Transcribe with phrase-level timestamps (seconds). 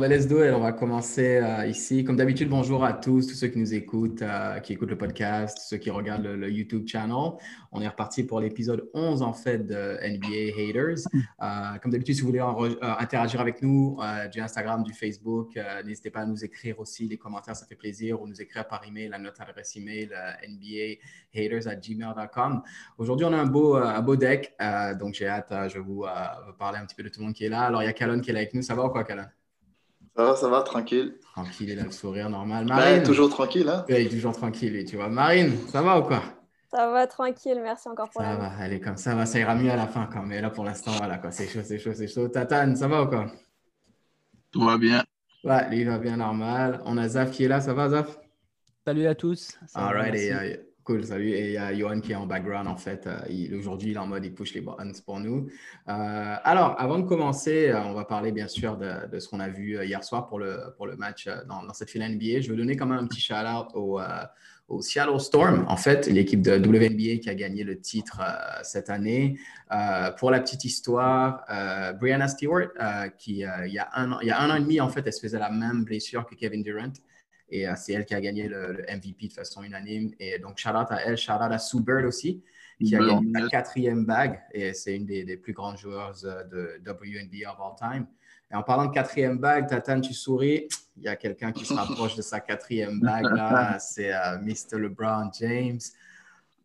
[0.00, 2.04] On va commencer euh, ici.
[2.04, 5.58] Comme d'habitude, bonjour à tous, tous ceux qui nous écoutent, euh, qui écoutent le podcast,
[5.68, 7.32] ceux qui regardent le, YouTube channel.
[7.72, 10.98] On est reparti pour l'épisode 11, en fait, de NBA Haters.
[11.42, 12.38] Euh, comme d'habitude, si vous voulez
[12.80, 13.98] interagir avec nous,
[14.30, 17.08] du Instagram, du Facebook, n'hésitez pas à nous écrire aussi.
[17.08, 18.22] Les commentaires, ça fait plaisir.
[18.22, 20.10] Ou nous écrire par email à notre adresse email,
[21.34, 22.62] nbahaters@gmail.com.
[22.98, 24.54] Aujourd'hui, on a un beau, un beau deck.
[25.00, 26.04] donc, j'ai hâte, je vais vous
[26.56, 27.62] parler un petit peu de tout le monde qui est là.
[27.62, 28.62] Alors, il y a Calonne qui est là avec nous.
[28.62, 29.28] Ça va ou quoi, Calonne?
[30.18, 31.14] Ça va, ça va, tranquille.
[31.32, 32.64] Tranquille, il a le sourire normal.
[32.66, 33.02] Ben, Marine.
[33.04, 33.84] toujours tranquille, hein?
[33.88, 35.08] Oui, toujours tranquille, tu vois.
[35.08, 36.20] Marine, ça va ou quoi?
[36.72, 39.54] Ça va, tranquille, merci encore pour ça va, elle est comme ça, va, ça ira
[39.54, 41.30] mieux à la fin quand Mais là, pour l'instant, voilà, quoi.
[41.30, 42.26] C'est chaud, c'est chaud, c'est chaud.
[42.26, 43.30] Tatane, ça va ou quoi?
[44.50, 45.04] Tout va bien.
[45.44, 46.82] Ouais, lui, il va bien normal.
[46.84, 48.18] On a Zaf qui est là, ça va, Zaf?
[48.84, 49.56] Salut à tous.
[49.76, 51.32] All right, et, Cool, salut.
[51.32, 53.06] Et y a Johan qui est en background, en fait.
[53.06, 55.46] Euh, aujourd'hui, il est en mode, il push les buttons pour nous.
[55.86, 59.50] Euh, alors, avant de commencer, euh, on va parler bien sûr de, ce qu'on a
[59.50, 62.40] vu hier soir pour le, match dans, cette finale NBA.
[62.40, 64.00] Je veux donner quand même un petit shout-out au,
[64.80, 68.22] Seattle Storm, en fait, l'équipe de WNBA qui a gagné le titre
[68.62, 69.38] cette année.
[70.16, 71.44] pour la petite histoire,
[72.00, 72.68] Brianna Stewart,
[73.18, 75.12] qui y a un an, il y a un an et demi, en fait, elle
[75.12, 76.92] se faisait la même blessure que Kevin Durant.
[77.50, 80.12] Et euh, c'est elle qui a gagné le, MVP de façon unanime.
[80.18, 82.42] Et donc, shout out à elle, shout out à Sue Bird aussi,
[82.78, 84.40] qui a gagné la quatrième bague.
[84.52, 88.06] Et c'est une des, plus grandes joueuses euh, de WNBA of all time.
[88.50, 90.68] Et en parlant de quatrième bague, Tatane, tu souris.
[90.96, 93.78] Il y a quelqu'un qui se rapproche de sa quatrième bague là.
[93.80, 94.78] C'est euh, Mr.
[94.78, 95.78] LeBron James.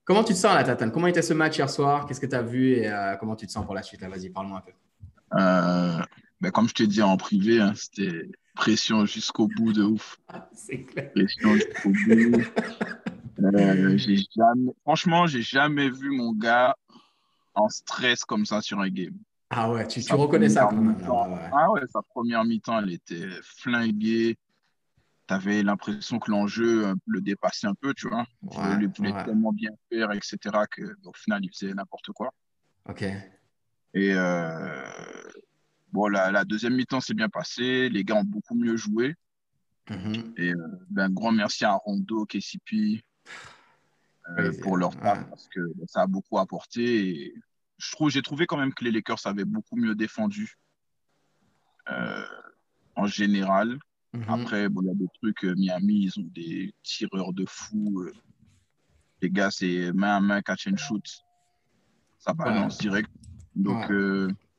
[0.06, 0.92] Comment tu te sens là, Tatane?
[0.92, 2.06] Comment était ce match hier soir?
[2.06, 2.74] Qu'est-ce que tu as vu?
[2.74, 4.02] Et comment tu te sens pour la suite?
[4.02, 6.06] Là Vas-y, parle-moi un peu.
[6.42, 10.20] Ben, comme je t'ai dit en privé, hein, c'était pression jusqu'au bout de ouf.
[10.28, 11.12] Ah, c'est clair.
[11.14, 12.44] Pression jusqu'au bout.
[13.44, 16.76] euh, j'ai jamais, franchement, j'ai jamais vu mon gars
[17.56, 19.18] en stress comme ça sur un game.
[19.50, 20.98] Ah ouais, tu, tu reconnais ça quand même.
[21.52, 24.38] Ah ouais, sa première mi-temps, elle était flinguée.
[25.28, 28.26] Tu avais l'impression que l'enjeu euh, le dépassait un peu, tu vois.
[28.42, 30.38] Ouais, il voulait tellement bien faire, etc.,
[30.76, 32.32] qu'au final, il faisait n'importe quoi.
[32.90, 33.04] Ok.
[33.94, 34.84] Et euh,
[35.94, 37.88] Bon, la, deuxième mi-temps s'est bien passée.
[37.88, 39.16] Les gars ont beaucoup mieux joué.
[39.90, 40.34] Mm-hmm.
[40.38, 43.04] Et euh, ben, grand merci à Rondo, KCP
[44.40, 47.36] euh, pour leur part parce que ça a beaucoup apporté.
[47.78, 50.58] je trouve, j'ai trouvé quand même que les Lakers avaient beaucoup mieux défendu
[51.92, 52.26] euh,
[52.96, 53.78] en général.
[54.16, 54.42] Mm-hmm.
[54.42, 58.10] Après, bon, il y a des trucs, Miami, ils ont des tireurs de fou.
[59.22, 61.06] les gars, c'est main à main, catch and shoot.
[62.18, 63.12] Ça balance direct.
[63.56, 63.92] Donc,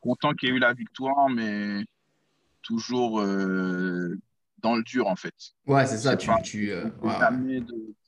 [0.05, 1.85] content qu'il y ait eu la victoire, mais
[2.63, 4.19] toujours euh,
[4.59, 5.35] dans le dur, en fait.
[5.67, 6.17] Ouais, c'est ça.
[6.17, 6.91] Tu, tu, euh,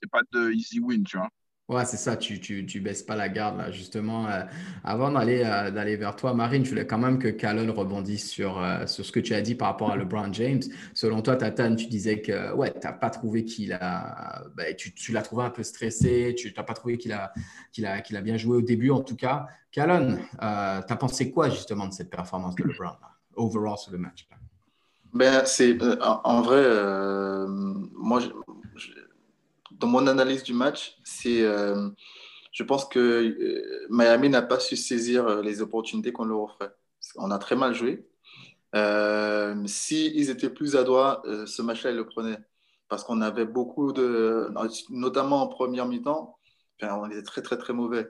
[0.01, 1.31] c'est pas de easy win, tu vois.
[1.69, 3.73] Ouais, c'est ça, tu, tu, tu, baisses pas la garde là.
[3.73, 4.43] Justement, euh,
[4.85, 8.63] avant d'aller euh, d'aller vers toi, Marine, je voulais quand même que Calonne rebondisse sur,
[8.63, 10.63] euh, sur ce que tu as dit par rapport à LeBron James.
[10.95, 14.45] Selon toi, Tatane, tu disais que ouais, tu n'as pas trouvé qu'il a.
[14.55, 17.33] Ben, tu, tu l'as trouvé un peu stressé, tu n'as pas trouvé qu'il a,
[17.85, 19.49] a, a bien joué au début en tout cas.
[19.73, 22.95] Calonne, tu as pensé quoi justement de cette performance de LeBron,
[23.35, 24.29] overall sur le match
[25.13, 26.63] ben, c'est, en, vrai,
[27.95, 28.21] moi,
[29.79, 31.89] dans mon analyse du match, c'est, euh,
[32.53, 36.73] je pense que euh, Miami n'a pas su saisir euh, les opportunités qu'on leur offrait.
[37.17, 38.07] On a très mal joué.
[38.75, 42.39] S'ils si ils étaient plus adroits, ce match-là, ils le prenaient.
[42.89, 44.51] Parce qu'on avait beaucoup de.
[44.91, 46.37] Notamment en première mi-temps,
[46.83, 48.09] on était très, très, très mauvais.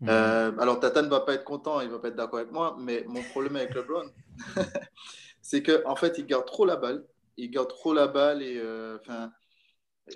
[0.00, 0.08] Mmh.
[0.08, 2.76] alors, Tata ne va pas être content, il ne va pas être d'accord avec moi,
[2.78, 4.06] mais mon problème avec LeBron,
[5.42, 7.04] c'est qu'en en fait, il garde trop la balle.
[7.36, 8.58] Il garde trop la balle et.
[9.00, 9.32] Enfin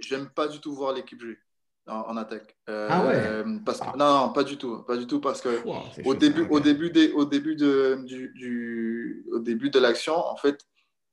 [0.01, 1.39] J'aime pas du tout voir l'équipe jouer
[1.87, 2.57] en, attaque.
[2.69, 3.97] Euh, ah ouais parce que, ah.
[3.97, 4.83] non, non, pas du tout.
[4.83, 5.63] Pas du tout parce que
[6.05, 10.37] au, début, au, début des, au début de, du, du au début de l'action, en
[10.37, 10.61] fait,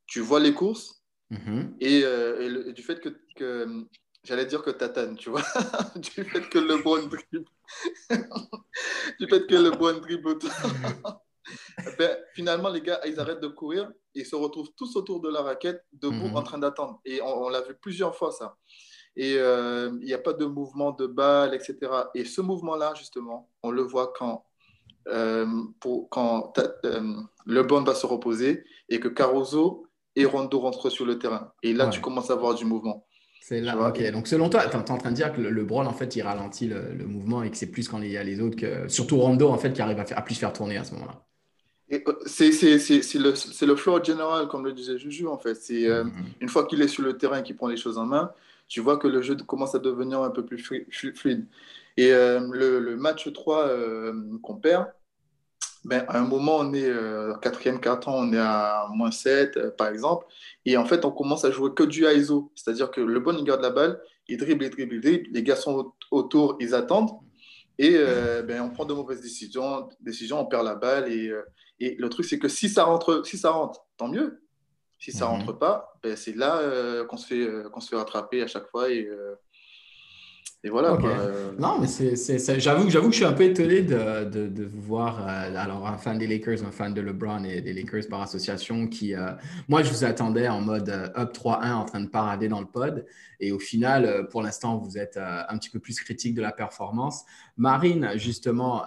[0.06, 1.02] tu vois les courses
[1.32, 1.76] mm-hmm.
[1.80, 3.88] et, euh, et, du fait que, que
[4.24, 5.42] j'allais dire que Tatane, tu vois,
[5.96, 7.46] du fait que le bon dribble,
[9.20, 10.38] du fait que le bon dribble
[11.98, 15.42] ben, finalement, les gars, ils arrêtent de courir et se retrouvent tous autour de la
[15.42, 16.36] raquette, debout, mhm.
[16.36, 17.00] en train d'attendre.
[17.06, 18.58] Et on, l'a vu plusieurs fois, ça.
[19.16, 21.78] Et euh, il n'y a pas de mouvement de balle, etc.
[22.14, 24.46] Et ce mouvement-là, justement, on le voit quand,
[25.08, 25.48] euh,
[25.80, 26.54] pour, quand
[26.86, 27.16] euh,
[27.46, 31.52] le bon va se reposer et que Caruso et Rondo rentre sur le terrain.
[31.64, 33.08] Et là, tu commences à voir du mouvement.
[33.42, 34.12] C'est là, ok.
[34.12, 36.22] Donc, selon toi, tu es en train de dire que le, brawl, en fait, il
[36.22, 39.18] ralentit le, mouvement et que c'est plus quand il y a les autres, que, surtout
[39.18, 41.24] Rondo, en fait, qui arrive à, faire, à plus faire tourner à ce moment-là.
[41.92, 45.56] Euh, c'est le, le flow général, comme le disait Juju, en fait.
[45.56, 46.42] C'est euh, mm-hmm.
[46.42, 48.32] une fois qu'il est sur le terrain et qu'il prend les choses en main,
[48.68, 51.48] tu vois que le jeu commence à devenir un peu plus fluide.
[51.96, 53.72] Et euh, le, match 3
[54.44, 54.88] qu'on perd,
[55.86, 56.92] ben, à un moment, on est
[57.42, 60.26] quatrième quart on est à moins 7, par exemple.
[60.66, 62.52] Et en fait, on commence à jouer que du ISO.
[62.56, 65.30] C'est-à-dire que le bon, il garde la balle, il dribble, il dribble, il dribble.
[65.32, 67.12] Les gars sont autour, ils attendent.
[67.80, 67.98] Et
[68.46, 71.10] ben, on prend de mauvaises décisions, décisions on perd la balle.
[71.10, 71.32] Et
[71.80, 74.42] et le truc, c'est que si ça rentre, si ça rentre, tant mieux.
[75.00, 75.38] Si ça ne mhm.
[75.38, 78.48] rentre pas, ben, c'est là euh, qu'on se, fait, euh, qu'on se fait rattraper à
[78.48, 78.90] chaque fois.
[78.90, 79.36] Et, euh,
[80.64, 80.98] et voilà.
[81.60, 85.26] Non, mais c'est, j'avoue, j'avoue que je suis un peu étonné de, de, de voir
[85.28, 89.14] alors un fan des Lakers, un fan de LeBron et des Lakers par association qui,
[89.68, 93.06] moi, je vous attendais en mode up 3-1 en train de parader dans le pod.
[93.40, 97.24] Et au final, pour l'instant, vous êtes un petit peu plus critique de la performance.
[97.56, 98.84] Marine, justement,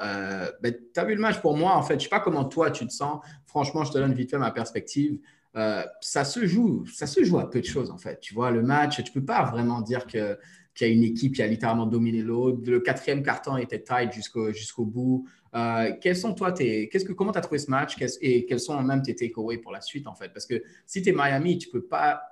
[0.60, 2.44] ben, tu as vu le match pour moi, en fait, je ne sais pas comment
[2.44, 3.20] toi tu te sens.
[3.46, 5.18] Franchement, je te donne vite fait ma perspective.
[5.54, 8.20] ça se joue, ça se joue à peu de choses en fait.
[8.20, 10.36] Tu vois, le match, tu peux pas vraiment dire que
[10.80, 12.58] qu'il y a une équipe qui a littéralement dominé l'autre.
[12.64, 15.26] Le quatrième carton était tight jusqu'au jusqu'au bout.
[15.54, 17.96] Euh, quels sont toi tes, qu'est-ce que, comment tu as trouvé ce match?
[18.20, 20.30] Et quels sont même tes takeaways pour la suite en fait?
[20.30, 22.22] Parce que si tu es Miami, tu peux pas.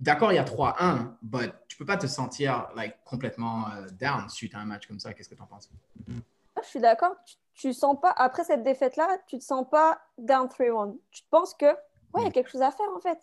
[0.00, 4.28] d'accord, il y a 3-1, mais tu peux pas te sentir like, complètement euh, down
[4.28, 5.12] suite à un match comme ça.
[5.12, 5.70] Qu'est-ce que tu en penses
[6.08, 7.14] Je suis d'accord.
[7.54, 10.96] Tu, sens pas, après cette défaite-là, tu te sens pas down 3-1.
[11.10, 11.74] Tu penses que, ouais,
[12.16, 12.32] il y a mm.
[12.32, 13.18] quelque chose à faire en fait.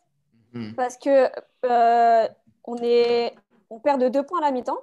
[0.54, 0.74] Mm.
[0.76, 1.30] Parce que
[1.66, 2.28] euh,
[2.64, 3.34] on est
[3.69, 4.80] on perd de deux points à la mi-temps.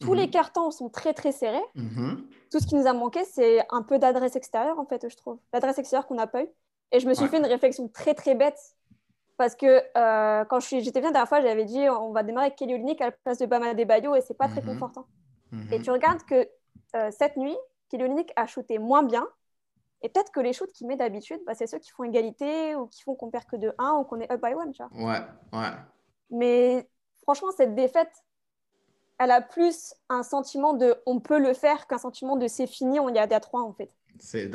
[0.00, 0.30] Tous les mm-hmm.
[0.30, 1.58] cartons sont très très serrés.
[1.76, 2.16] Mm-hmm.
[2.50, 5.38] Tout ce qui nous a manqué, c'est un peu d'adresse extérieure en fait, je trouve.
[5.52, 6.48] L'adresse extérieure qu'on n'a pas eu.
[6.92, 8.58] Et je me suis fait une réflexion très très bête
[9.36, 12.58] parce que euh, quand j'étais bien la dernière fois, j'avais dit on va démarrer avec
[12.58, 14.66] Kelly Olynyk à la place de Bama Debayo et c'est pas très mm-hmm.
[14.66, 15.06] confortant.
[15.72, 16.48] Et tu regardes que
[16.96, 17.56] euh, cette nuit,
[17.88, 19.26] Kelly Olynyk a shooté moins bien.
[20.02, 22.86] Et peut-être que les shoots qu'il met d'habitude, bah, c'est ceux qui font égalité ou
[22.86, 24.70] qui font qu'on perd que de 1 ou qu'on est up by 1.
[24.70, 25.10] Tu vois.
[25.10, 25.20] Ouais,
[25.52, 25.72] ouais.
[26.30, 26.88] Mais
[27.28, 28.24] franchement, cette défaite,
[29.18, 32.98] elle a plus un sentiment de on peut le faire qu'un sentiment de c'est fini,
[33.00, 33.90] on y a à trois en fait.
[34.18, 34.50] C'est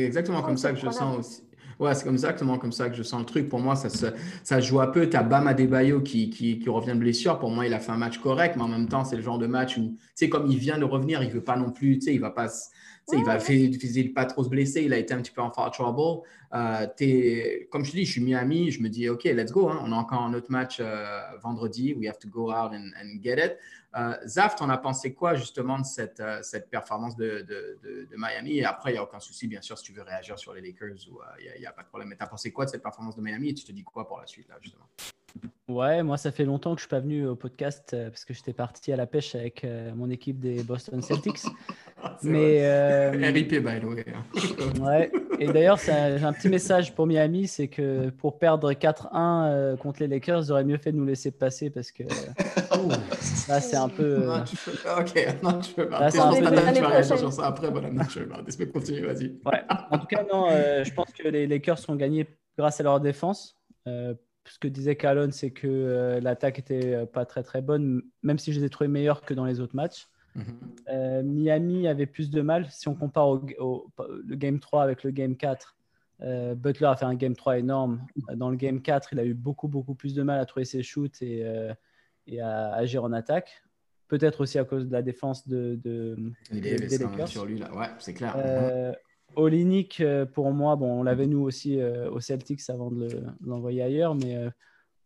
[0.00, 1.42] exactement comme ça que je sens aussi.
[1.78, 3.50] Ouais, c'est exactement comme ça que je sens le truc.
[3.50, 4.06] Pour moi, ça, se,
[4.44, 5.10] ça joue un peu.
[5.10, 7.38] Tu as Bam Adebayo qui, qui, qui, revient de blessure.
[7.38, 9.36] Pour moi, il a fait un match correct, mais en même temps, c'est le genre
[9.36, 11.70] de match où, tu sais, comme il vient de revenir, il ne veut pas non
[11.70, 12.48] plus, tu sais, il va pas
[13.12, 14.08] il va ouais.
[14.14, 16.22] pas trop se blesser, il a été un petit peu en foul trouble.
[16.54, 19.68] Euh, es, comme je te dis, je suis Miami, je me dis, OK, let's go.
[19.68, 19.80] Hein.
[19.84, 21.94] On a encore un autre match euh, vendredi.
[21.94, 23.56] We have to go out and, and get it.
[23.96, 28.16] Euh, Zaft, on a pensé quoi justement de cette, euh, cette performance de, de, de,
[28.16, 28.58] Miami?
[28.58, 30.60] Et après, il n'y a aucun souci, bien sûr, si tu veux réagir sur les
[30.60, 30.96] Lakers,
[31.38, 32.08] il n'y a, a, pas de problème.
[32.08, 33.50] Mais tu as pensé quoi de cette performance de Miami?
[33.50, 34.88] Et tu te dis quoi pour la suite, là, justement?
[35.68, 38.24] Ouais, moi, ça fait longtemps que je ne suis pas venu au podcast euh, parce
[38.24, 41.42] que j'étais parti à la pêche avec euh, mon équipe des Boston Celtics.
[42.22, 42.58] Mais.
[42.60, 44.04] Euh, RIP, by the way.
[44.80, 45.10] ouais.
[45.40, 50.06] Et d'ailleurs, j'ai un petit message pour Miami c'est que pour perdre 4-1 contre les
[50.06, 52.04] Lakers, j'aurais mieux fait de nous laisser passer parce que.
[53.48, 54.24] là, c'est un peu.
[54.24, 54.70] Non, tu peux...
[55.00, 55.98] Ok, non, tu peux pas.
[55.98, 57.02] Là, c'est un peu.
[57.02, 59.34] sur ça après, voilà, je vais continuer, vas-y.
[59.44, 59.62] Ouais.
[59.90, 63.56] En tout cas, non, je pense que les Lakers sont gagnés grâce à leur défense
[64.48, 68.38] ce que disait Calon, c'est que euh, l'attaque était euh, pas très très bonne, même
[68.38, 70.08] si je les ai trouvés meilleurs que dans les autres matchs.
[70.34, 70.44] Mhm.
[70.88, 72.66] Euh, Miami avait plus de mal.
[72.70, 75.76] Si on compare au, le Game 3 avec le Game 4,
[76.56, 78.06] Butler a fait un Game 3 énorme.
[78.34, 80.82] Dans le Game 4, il a eu beaucoup beaucoup plus de mal à trouver ses
[80.82, 81.44] shoots et,
[82.26, 83.62] et à agir en attaque.
[84.08, 87.74] Peut-être aussi à cause de la défense de, de, des Sur lui, là.
[87.74, 88.36] Ouais, c'est clair.
[89.34, 93.08] Olinik, euh, pour moi, bon, on l'avait nous aussi euh, au Celtics avant de
[93.44, 94.50] l'envoyer ailleurs, mais euh,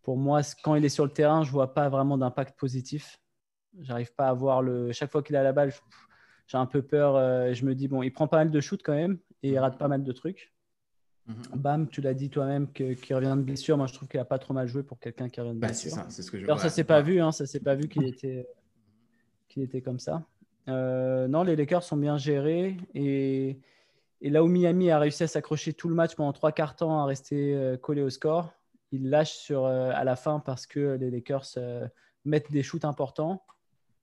[0.02, 3.18] pour moi, quand il est sur le terrain, je vois pas vraiment d'impact positif.
[3.80, 4.92] J'arrive pas à voir le.
[4.92, 5.72] Chaque fois qu'il a la balle,
[6.46, 7.14] j'ai un peu peur.
[7.54, 9.78] je me dis bon, il prend pas mal de shoots quand même et il rate
[9.78, 10.52] pas mal de trucs.
[11.26, 11.36] Mhm.
[11.54, 13.76] Bam, tu l'as dit toi-même qu'il revient de blessure.
[13.76, 15.68] Moi, je trouve qu'il a pas trop mal joué pour quelqu'un qui revient de bah,
[15.68, 15.92] blessure.
[15.92, 16.44] ça, ce que je.
[16.44, 18.48] Alors, ça s'est pas vu, hein, ça s'est pas vu qu'il était
[19.48, 20.24] qu'il était comme ça.
[20.66, 23.60] non, les Lakers sont bien gérés et
[24.22, 27.00] et là où Miami a réussi à s'accrocher tout le match pendant trois quarts temps,
[27.00, 28.52] à rester euh, collé au score,
[28.92, 31.88] il lâche sur, euh, à la fin parce que les Lakers euh,
[32.24, 33.42] mettent des shoots importants,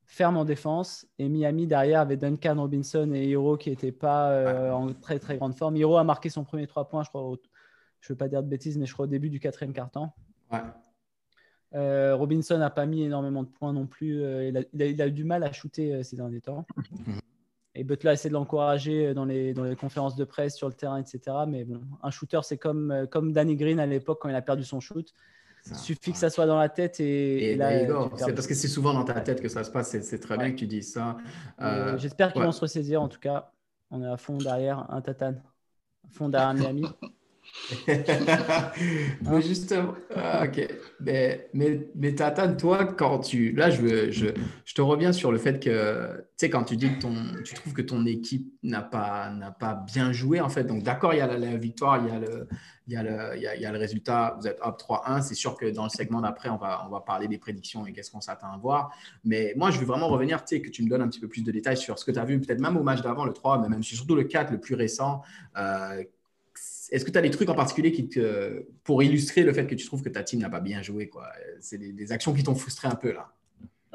[0.05, 1.05] ferment en défense.
[1.19, 5.53] Et Miami, derrière, avait Duncan Robinson et Hero qui n'étaient pas en très très grande
[5.53, 5.75] forme.
[5.75, 7.35] Hero a marqué son premier trois points, je crois,
[7.99, 9.91] je ne veux pas dire de bêtises, mais je crois au début du quatrième quart
[9.91, 10.15] temps.
[11.73, 14.23] Robinson n'a pas mis énormément de points non plus.
[14.47, 14.57] il,
[15.01, 16.65] a, eu du mal à shooter ces derniers temps.
[17.77, 20.99] Et Butler essaie de l'encourager dans les, dans les conférences de presse, sur le terrain,
[20.99, 21.37] etc.
[21.47, 24.63] Mais bon, un shooter, c'est comme, comme Danny Green à l'époque quand il a perdu
[24.63, 25.13] son shoot.
[25.69, 27.85] Il suffit que ça soit dans la tête et, là,
[28.17, 29.97] c'est parce que c'est souvent dans ta tête que ça se passe.
[29.99, 31.17] C'est très bien que tu dises ça.
[31.61, 33.01] Euh, j'espère qu'ils vont se ressaisir.
[33.01, 33.51] En tout cas,
[33.91, 35.41] on est à fond derrière un tatane,
[36.05, 36.85] à fond derrière Miami.
[37.87, 40.67] mais justement, ah, ok.
[40.99, 43.51] Mais, mais, mais toi, quand tu.
[43.53, 44.27] Là, je, je,
[44.65, 47.13] je, te reviens sur le fait que, tu sais, quand tu dis que ton,
[47.43, 50.63] tu trouves que ton équipe n'a pas, n'a pas bien joué, en fait.
[50.63, 52.47] Donc, d'accord, il y a la, victoire, il y a, le,
[52.87, 55.21] il, y a le, il y a le résultat, vous êtes up 3-1.
[55.21, 57.93] C'est sûr que dans le segment d'après, on va, on va parler des prédictions et
[57.93, 58.91] qu'est-ce qu'on s'attend à voir.
[59.23, 61.27] Mais moi, je veux vraiment revenir, tu sais, que tu me donnes un petit peu
[61.27, 63.33] plus de détails sur ce que tu as vu, peut-être même au match d'avant, le
[63.33, 65.21] 3, mais même surtout le 4, le plus récent.
[65.57, 66.03] Euh,
[66.91, 69.75] est-ce que tu as des trucs en particulier qui te, pour illustrer le fait que
[69.75, 71.31] tu trouves que ta team n'a pas bien joué quoi?
[71.59, 73.33] C'est des, actions qui t'ont frustré un peu là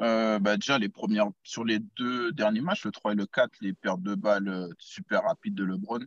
[0.01, 3.51] euh, bah déjà, les premières, sur les deux derniers matchs, le 3 et le 4,
[3.61, 5.99] les pertes de balles euh, super rapides de LeBron,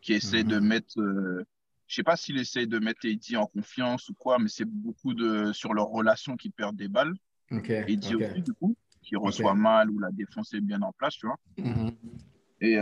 [0.00, 0.66] qui essaie de mhm.
[0.66, 1.44] mettre, euh,
[1.86, 5.14] je sais pas s'il essaie de mettre Eddie en confiance ou quoi, mais c'est beaucoup
[5.14, 7.14] de sur leur relation qui perdent des balles.
[7.50, 11.26] Eddie aussi, du coup, qui reçoit mal ou la défense est bien en place, tu
[11.26, 11.38] vois.
[11.58, 11.92] Mhm.
[12.60, 12.76] Et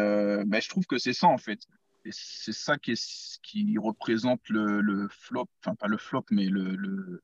[0.47, 1.67] bah, je trouve que c'est ça en fait
[2.11, 7.23] c'est ça qui, est, qui représente le, flop, enfin pas le flop, mais le, le,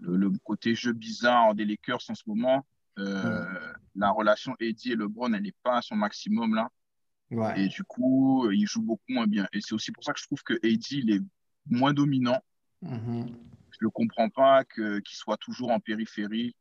[0.00, 2.66] le, côté jeu bizarre des Lakers en ce moment.
[2.98, 3.44] Euh,
[3.94, 6.70] la relation Eddie et LeBron, elle n'est pas à son maximum là.
[7.56, 9.48] Et du coup, il joue beaucoup moins bien.
[9.52, 11.22] Et c'est aussi pour ça que je trouve que Eddie, il est
[11.68, 12.40] moins dominant.
[12.84, 13.34] Mm-hmm.
[13.80, 16.54] Je ne comprends pas qu'il soit toujours en périphérie.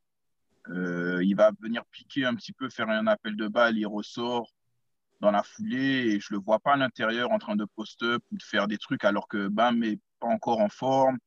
[0.70, 4.55] Euh, il va venir piquer un petit peu, faire un appel de balle, il ressort
[5.22, 8.38] dans la foulée et je le vois pas à l'intérieur en train de post-up ou
[8.38, 11.18] de faire des trucs alors que Bam n'est pas encore en forme,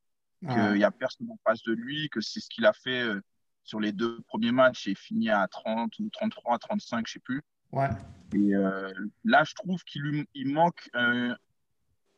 [0.41, 3.21] qu'il n'y a personne en face de lui, que c'est ce qu'il a fait euh,
[3.65, 7.43] sur les deux premiers matchs et fini à 30 ou 33, 35, je sais plus.
[7.73, 7.89] Ouais.
[8.35, 8.93] Et euh,
[9.25, 11.35] là, je trouve qu'il il manque euh,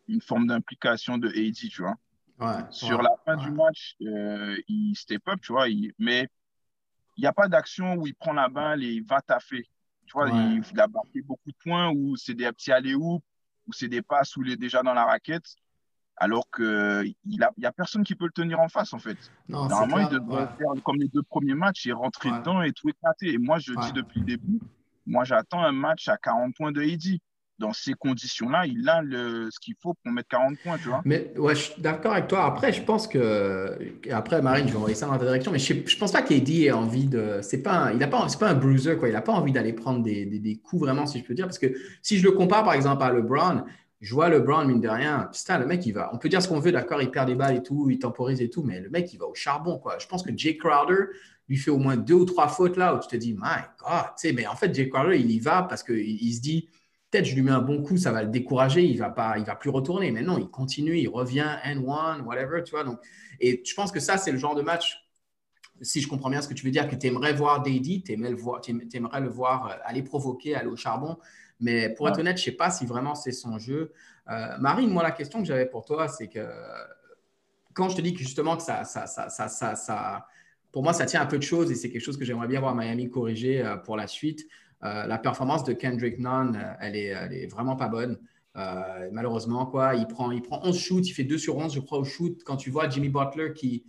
[0.09, 1.97] une forme d'implication de AD, tu vois.
[2.39, 6.27] Ouais, sur la fin du match, il step up, tu vois, il, mais
[7.19, 9.69] il n'y a pas d'action où il prend la balle et il va taffer.
[10.11, 13.23] Tu vois, il, a marqué beaucoup de points où c'est des petits allées-ou,
[13.69, 15.55] où c'est des passes où il est déjà dans la raquette,
[16.17, 19.17] alors qu'il n'y a, y a personne qui peut le tenir en face, en fait.
[19.49, 23.35] Normalement, il devrait faire comme les deux premiers matchs et rentrer dedans et tout éclater.
[23.35, 24.59] Et moi, je dis depuis le début,
[25.07, 27.23] moi, j'attends un match à 40 points de Heidi
[27.61, 31.03] dans ces conditions-là, il a le, ce qu'il faut pour mettre 40 points, tu vois.
[31.05, 32.45] Mais ouais, je suis d'accord avec toi.
[32.45, 33.79] Après, je pense que.
[34.11, 36.67] Après, Marine, je vais envoyer ça dans ta direction, mais je ne pense pas qu'Eddie
[36.67, 37.39] ait envie de.
[37.43, 37.93] C'est pas un...
[37.93, 39.09] Il pas, pas un bruiser, quoi.
[39.09, 41.47] Il n'a pas envie d'aller prendre des, des, des, coups, vraiment, si je peux dire.
[41.47, 43.65] Parce que si je le compare, par exemple, à LeBron,
[44.01, 46.11] je vois LeBron, mine de rien, putain, le mec, il va.
[46.15, 48.41] On peut dire ce qu'on veut, d'accord, il perd des balles et tout, il temporise
[48.41, 49.99] et tout, mais le mec, il va au charbon, quoi.
[49.99, 51.09] Je pense que Jay Crowder
[51.49, 54.05] lui fait au moins deux ou trois fautes là où tu te dis, my God,
[54.17, 56.69] tu sais, mais en fait, Jay Crowder, il y va parce qu'il il se dit
[57.11, 59.45] peut-être je lui mets un bon coup, ça va le décourager, il va pas, il
[59.45, 60.11] va plus retourner.
[60.11, 62.85] Mais non, il continue, il revient, N1, whatever, tu vois.
[62.85, 63.01] Donc,
[63.41, 65.09] et je pense que ça, c'est le genre de match,
[65.83, 68.13] si je comprends bien ce que tu veux dire, que tu aimerais voir Dady, tu
[68.13, 71.19] aimerais, le voir euh, aller provoquer, aller au charbon.
[71.59, 73.93] Mais pour être honnête, je ne sais pas si vraiment c'est son jeu.
[74.29, 76.47] Euh, Marine, moi, la question que j'avais pour toi, c'est que
[77.75, 80.27] quand je te dis que justement que ça, ça, ça, ça, ça
[80.73, 82.61] pour moi, ça tient un peu de choses et c'est quelque chose que j'aimerais bien
[82.61, 84.47] voir Miami corriger euh, pour la suite.
[84.83, 88.19] Euh, la performance de Kendrick Nunn, euh, elle est, vraiment pas bonne.
[88.57, 91.81] Euh, malheureusement, quoi, il prend, il prend 11 shoots, il fait 2 sur 11, je
[91.81, 92.43] crois, au shoot.
[92.45, 93.85] Quand tu vois Jimmy Butler qui,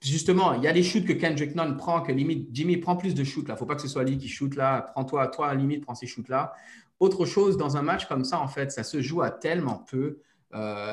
[0.00, 3.14] justement, il y a des shoots que Kendrick Nunn prend, que limite, Jimmy prend plus
[3.14, 3.56] de shoots là.
[3.56, 4.82] faut pas que ce soit lui qui shoot là.
[4.92, 6.52] Prends-toi, toi, limite, prends ces shoots là.
[7.00, 10.20] Autre chose, dans un match comme ça, en fait, ça se joue à tellement peu.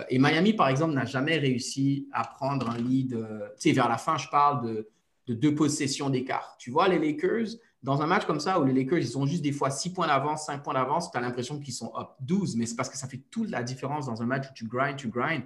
[0.10, 3.12] et Miami, par exemple, n'a jamais réussi à prendre un lead.
[3.12, 3.18] tu
[3.58, 4.86] sais, vers la fin, je parle
[5.28, 6.56] de deux possessions d'écart.
[6.58, 9.42] Tu vois, les Lakers, dans un match comme ça où les Lakers, ils ont juste
[9.42, 12.58] des fois 6 points d'avance, 5 points d'avance, tu as l'impression qu'ils sont up 12,
[12.58, 14.98] mais c'est parce que ça fait toute la différence dans un match où tu grind,
[14.98, 15.44] tu grind.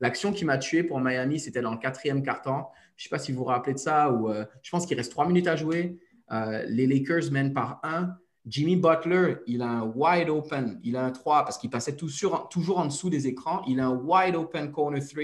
[0.00, 2.72] L'action qui m'a tué pour Miami, c'était dans le quatrième quart-temps.
[2.96, 4.96] Je ne sais pas si vous vous rappelez de ça, ou euh, je pense qu'il
[4.96, 5.96] reste 3 minutes à jouer.
[6.32, 8.08] Euh, les Lakers mènent par 1.
[8.44, 12.50] Jimmy Butler, il a un wide open, il a un 3 parce qu'il passait toujours
[12.76, 13.62] en dessous des écrans.
[13.68, 15.22] Il a un wide open corner 3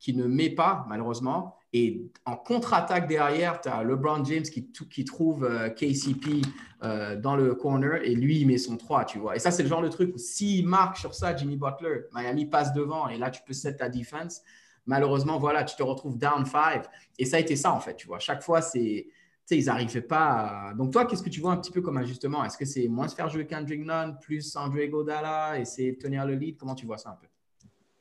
[0.00, 1.54] qui ne met pas, malheureusement.
[1.72, 6.42] Et en contre-attaque derrière, tu as LeBron James qui, trouve euh, KCP
[6.82, 9.36] euh, dans le corner et lui, il met son 3, tu vois.
[9.36, 12.46] Et ça, c'est le genre de truc où s'il marque sur ça, Jimmy Butler, Miami
[12.46, 14.40] passe devant et là, tu peux set ta défense.
[14.86, 16.86] Malheureusement, voilà, tu te retrouves down 5.
[17.18, 18.18] Et ça a été ça, en fait, tu vois.
[18.18, 19.06] Chaque fois, c'est.
[19.46, 20.72] Tu sais, ils n'arrivaient pas.
[20.76, 22.42] Donc, toi, qu'est-ce que tu vois un petit peu comme ajustement?
[22.44, 26.24] Est-ce que c'est moins se faire jouer Kendrick Nunn, plus André Godala, essayer de tenir
[26.24, 26.56] le lead?
[26.56, 27.26] Comment tu vois ça un peu?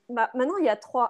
[0.10, 1.10] Bah, Maintenant, il y a 3-1.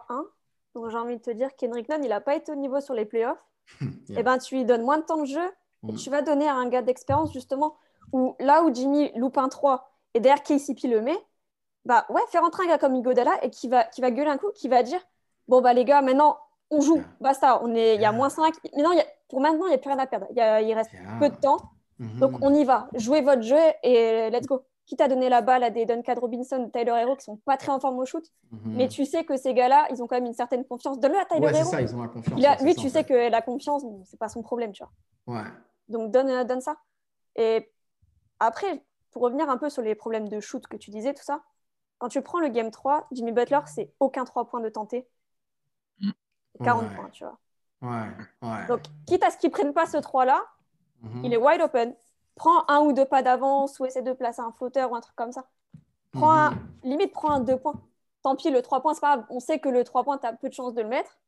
[0.80, 2.94] Donc j'ai envie de te dire qu'Henrik Nunn, il n'a pas été au niveau sur
[2.94, 3.44] les playoffs.
[3.82, 3.86] Et
[4.18, 5.52] eh ben tu lui donnes moins de temps de jeu
[5.88, 7.76] et tu vas donner à un gars d'expérience justement
[8.12, 11.18] où là où Jimmy loupe un 3 et derrière KCP le met,
[11.86, 14.38] bah ouais, faire rentrer un gars comme Igodala et qui va, qui va gueuler un
[14.38, 15.00] coup, qui va dire
[15.48, 16.38] Bon, bah les gars, maintenant
[16.72, 18.54] on joue, basta, on est, il y a moins 5.
[18.76, 20.28] Maintenant, y a, pour maintenant, il n'y a plus rien à perdre.
[20.32, 21.58] il reste peu de temps.
[22.00, 22.20] Mhm.
[22.20, 24.64] Donc on y va, jouez votre jeu et let's go.
[24.90, 27.72] Qui t'a donné la balle à des Duncan Robinson, Tyler Hero qui sont pas très
[27.72, 28.76] en forme au shoot, mhm.
[28.76, 31.00] mais tu sais que ces gars-là, ils ont quand même une certaine confiance.
[31.00, 31.70] Donne-le à Tyler ouais, Hero.
[31.70, 32.62] ça, ils ont la confiance.
[32.64, 35.36] lui, tu sais que la confiance, c'est pas son problème, tu vois.
[35.36, 35.48] Ouais.
[35.90, 36.76] Donc donne, donne ça.
[37.36, 37.72] Et
[38.40, 41.44] après, pour revenir un peu sur les problèmes de shoot que tu disais, tout ça,
[42.00, 45.08] quand tu prends le game 3, Jimmy Butler, c'est aucun 3 points de tenter.
[46.64, 47.38] 40 points, tu vois.
[47.82, 48.08] Ouais,
[48.42, 48.66] ouais.
[48.68, 50.44] Donc, quitte à ce qu'ils ne prennent pas ce 3-là,
[51.02, 51.26] mhm.
[51.26, 51.94] il est wide open
[52.40, 55.16] prends un ou deux pas d'avance ou essaie de placer un flotteur ou un truc
[55.16, 55.46] comme ça.
[56.12, 56.58] Prends mhm.
[56.84, 57.80] limite, prends un deux points.
[58.24, 59.26] Tant pis, le trois points, c'est pas grave.
[59.30, 61.20] On sait que le trois points, tu as peu de chances de le mettre,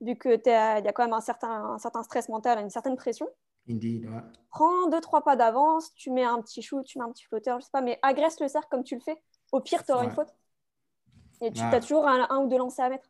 [0.00, 3.28] vu qu'il y a quand même un certain, un certain stress mental, une certaine pression.
[3.68, 4.20] Indeed, ouais.
[4.50, 7.58] Prends deux, trois pas d'avance, tu mets un petit shoot, tu mets un petit flotteur,
[7.60, 9.22] je sais pas, mais agresse le cercle comme tu le fais.
[9.52, 10.34] Au pire, tu auras une faute.
[11.40, 13.08] Et tu as toujours un, un, ou deux lancers à mettre.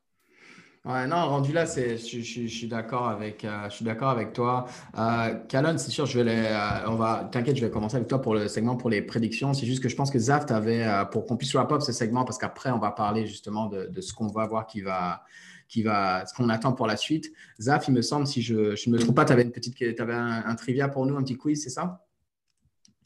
[0.86, 4.32] Ouais, non, rendu là, c'est, je, je, suis d'accord avec, euh, je suis d'accord avec
[4.32, 4.64] toi.
[4.96, 8.08] Euh, Calonne, c'est sûr, je vais les, euh, on va, t'inquiète, je vais commencer avec
[8.08, 9.52] toi pour le segment pour les prédictions.
[9.52, 11.92] C'est juste que je pense que Zaft avait, euh, pour qu'on puisse wrap up ce
[11.92, 15.22] segment, parce qu'après, on va parler justement de, de ce qu'on va voir qui va,
[15.68, 17.30] qui va, ce qu'on attend pour la suite.
[17.60, 19.94] Zaf, il me semble, si je ne me trompe pas, tu avais une petite, tu
[20.00, 22.06] avais un, trivia pour nous, un petit quiz, c'est ça?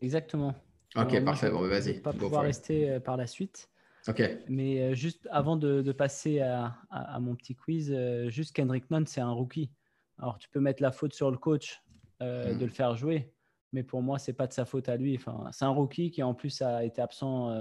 [0.00, 0.54] Exactement.
[0.94, 1.50] Ok, parfait.
[1.50, 1.94] Bon, vas-y.
[1.94, 3.68] Pas pouvoir rester par la suite.
[4.48, 9.20] Mais euh, juste avant de, passer à, mon petit quiz, euh, juste Kendrick Nunn, c'est
[9.20, 9.70] un rookie.
[10.18, 11.82] Alors tu peux mettre la faute sur le coach
[12.22, 12.58] euh, hmm.
[12.58, 13.32] de le faire jouer,
[13.72, 15.16] mais pour moi, c'est pas de sa faute à lui.
[15.16, 17.52] Enfin, c'est un rookie qui en plus a été absent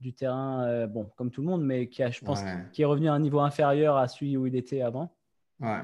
[0.00, 2.42] du terrain, bon, comme tout le monde, mais qui a, je pense,
[2.72, 5.14] qui est revenu à un niveau inférieur à celui où il était avant.
[5.60, 5.82] Ouais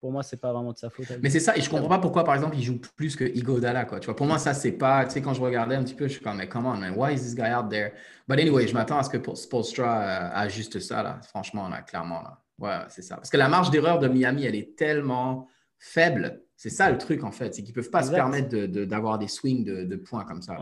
[0.00, 1.06] pour moi, c'est pas vraiment de sa faute.
[1.22, 3.84] Mais c'est ça, et je comprends pas pourquoi, par exemple, il joue plus que Igodala,
[3.84, 4.00] quoi.
[4.00, 6.08] Tu vois, pour moi, ça, c'est pas, tu sais, quand je regardais un petit peu,
[6.08, 7.92] je suis comme, mais come on, man, why is this guy out there?
[8.26, 11.20] But anyway, je m'attends à ce que Spolstra euh, ajuste ça, là.
[11.28, 12.38] Franchement, là, clairement, là.
[12.58, 13.16] Ouais, c'est ça.
[13.16, 16.42] Parce que la marge d'erreur de Miami, elle est tellement faible.
[16.56, 17.54] C'est ça le truc, en fait.
[17.54, 20.56] C'est qu'ils peuvent pas se permettre d'avoir de, des swings de, points comme ça.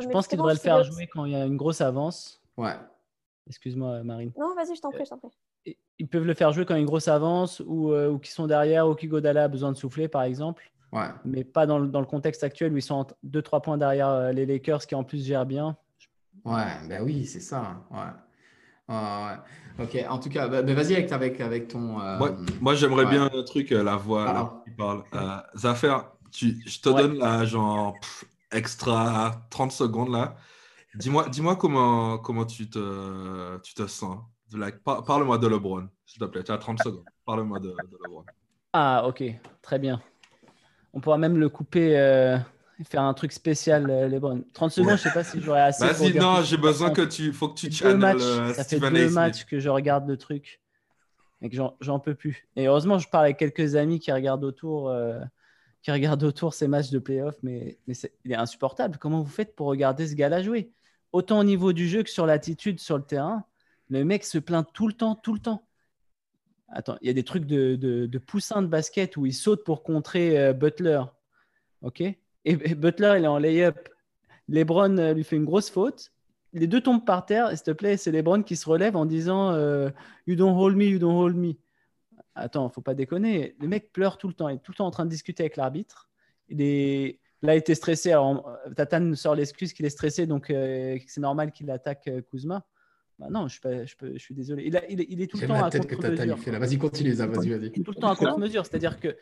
[0.00, 2.40] je pense qu'ils devraient le faire jouer quand il y a une grosse avance.
[2.56, 2.74] Ouais.
[3.46, 4.32] Excuse-moi, Marine.
[4.38, 5.30] Non, vas-y, je t'en prie, je t'en prie
[5.98, 8.18] ils peuvent le faire jouer quand il y a une grosse avance ou, euh, ou
[8.18, 10.70] qui sont derrière ou qui Godala a besoin de souffler, par exemple.
[10.92, 11.08] Ouais.
[11.24, 14.32] Mais pas dans le, dans le, contexte actuel où ils sont 2-3 points derrière euh,
[14.32, 15.76] les Lakers qui en plus gèrent bien.
[16.44, 17.84] Ouais, ben oui, c'est ça.
[17.90, 18.94] Ouais.
[18.94, 19.84] ouais.
[19.84, 22.00] Ok, en tout cas, bah, bah, vas-y avec, avec, avec ton.
[22.00, 22.18] Euh,
[22.60, 25.02] moi, j'aimerais bien un truc, la voix qui parle.
[25.56, 25.96] Zafer,
[26.30, 27.96] tu, je te donne là, genre,
[28.52, 30.36] extra 30 secondes là.
[30.94, 34.18] Dis-moi dis comment, comment tu, te, tu te sens
[34.84, 36.44] Parle-moi de LeBron, s'il te plaît.
[36.44, 37.04] Tu as 30 secondes.
[37.24, 38.24] Parle-moi de, LeBron.
[38.72, 39.24] Ah, ok.
[39.62, 40.02] Très bien.
[40.92, 42.36] On pourra même le couper euh,
[42.78, 44.44] et faire un truc spécial, euh, LeBron.
[44.52, 45.84] 30 secondes, je ne sais pas si j'aurais assez.
[45.84, 47.32] Vas-y, non, j'ai besoin que tu.
[47.32, 50.60] faut que tu channels euh, Ça fait deux matchs que je regarde le truc
[51.42, 52.48] et que j'en peux plus.
[52.56, 54.94] Et heureusement, je parle avec quelques amis qui regardent autour.
[55.82, 58.98] qui regardent autour ces matchs de playoff, mais, mais il est insupportable.
[58.98, 60.70] Comment vous faites pour regarder ce gars-là jouer?
[61.12, 63.44] Autant au niveau du jeu que sur l'attitude sur le terrain.
[63.94, 65.64] Le mec se plaint tout le temps, tout le temps.
[66.66, 69.62] Attends, il y a des trucs de, de, de poussin de basket où il saute
[69.62, 71.00] pour contrer euh, Butler.
[71.80, 72.00] OK?
[72.00, 73.88] Et, Butler, il est en lay-up.
[74.48, 76.10] LeBron euh, lui fait une grosse faute.
[76.52, 77.50] Les deux tombent par terre.
[77.50, 79.90] S'il te plaît, c'est LeBron qui se relève en disant euh,
[80.26, 81.52] You don't hold me, you don't hold me.
[82.34, 83.54] Attends, faut pas déconner.
[83.60, 84.48] Le mec pleure tout le temps.
[84.48, 86.10] Il est tout le temps en train de discuter avec l'arbitre.
[86.48, 87.20] Il est.
[87.42, 88.10] Là, il était stressé.
[88.10, 92.64] Alors, Tatane sort l'excuse qu'il est stressé, donc c'est normal qu'il attaque Kuzma.
[93.18, 94.64] Bah non, je, suis je, je suis désolé.
[94.66, 96.36] Il, il, est tout le temps à contre-mesure.
[96.58, 97.70] Vas-y, continue, vas-y, vas-y.
[97.70, 98.66] Tout le temps à contre-mesure.
[98.66, 99.16] C'est-à-dire que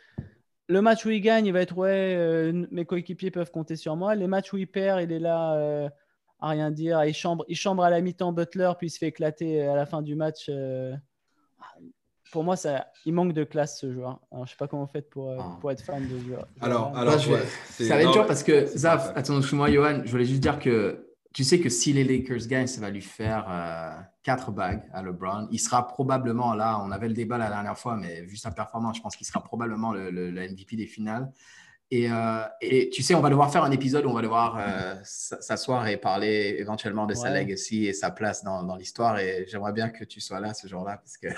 [0.68, 3.96] le match où il gagne, il va être ouais, euh, mes coéquipiers peuvent compter sur
[3.96, 4.14] moi.
[4.14, 5.88] Les matchs où il perd, il est là euh,
[6.40, 7.05] à rien dire.
[7.05, 9.85] Il chambre, il chambre à la mi-temps Butler, puis il se fait éclater à la
[9.85, 10.46] fin du match.
[10.48, 10.94] Euh.
[12.31, 14.18] Pour moi, ça, il manque de classe ce joueur.
[14.31, 15.59] Alors, je sais pas comment vous faites pour, ah.
[15.61, 16.48] pour être fan de ce joueur.
[16.62, 20.40] Alors, alors ça va être dur parce que Zaf, attends, moi Johan, je voulais juste
[20.40, 24.51] dire que tu sais que si les Lakers gagnent, ça va lui faire euh, quatre
[24.51, 25.49] bagues à LeBron.
[25.51, 28.97] Il sera probablement là, on avait le débat la dernière fois, mais vu sa performance,
[28.99, 31.31] je pense qu'il sera probablement le, MVP des finales.
[31.95, 34.95] Euh, et, tu sais, on va devoir faire un épisode où on va devoir euh,
[35.05, 39.18] s'asseoir et parler éventuellement de sa legacy et sa place dans, l'histoire.
[39.18, 41.29] Et j'aimerais bien que tu sois là ce jour-là parce que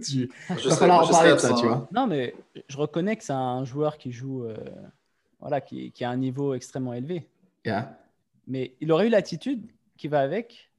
[0.04, 0.30] tu
[0.68, 1.88] vas falloir en parler de ça, tu vois.
[1.90, 2.34] Non, mais
[2.68, 4.46] je reconnais que c'est un joueur qui joue,
[5.40, 7.26] voilà, qui, qui, a un niveau extrêmement élevé.
[7.64, 7.96] Yeah.
[8.46, 10.70] Mais il aurait eu l'attitude qui va avec,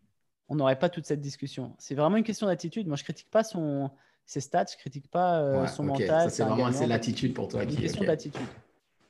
[0.50, 1.74] on n'aurait pas toute cette discussion.
[1.78, 2.88] C'est vraiment une question d'attitude.
[2.88, 3.90] Moi, je critique pas son,
[4.26, 6.30] ses stats, je critique pas euh, son mental.
[6.30, 7.62] c'est vraiment l'attitude pour toi.
[7.64, 8.48] C'est une question d'attitude.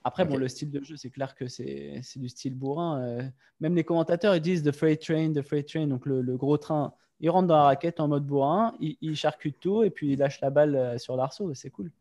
[0.03, 3.01] Après, bon, le style de jeu, c'est clair que c'est du style bourrin.
[3.01, 3.23] Euh.
[3.59, 6.93] même les commentateurs, ils disent The Freight Train, The Freight Train, donc le, gros train.
[7.21, 10.19] Il rentre dans la raquette en mode bourrin, il, il charcute tout et puis il
[10.19, 11.53] lâche la balle euh, sur l'arceau.
[11.55, 11.91] C'est cool.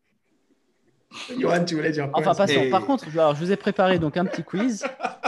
[1.39, 2.71] Johan, tu voulais dire quoi Enfin, passons.
[2.71, 4.85] Par contre, alors, je vous ai préparé donc un petit quiz.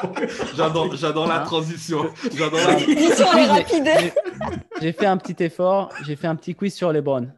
[0.56, 2.10] j'adore, j'adore la transition.
[2.34, 2.78] J'adore la
[4.80, 5.92] J'ai fait un petit effort.
[6.04, 7.32] J'ai fait un petit quiz sur les bonnes.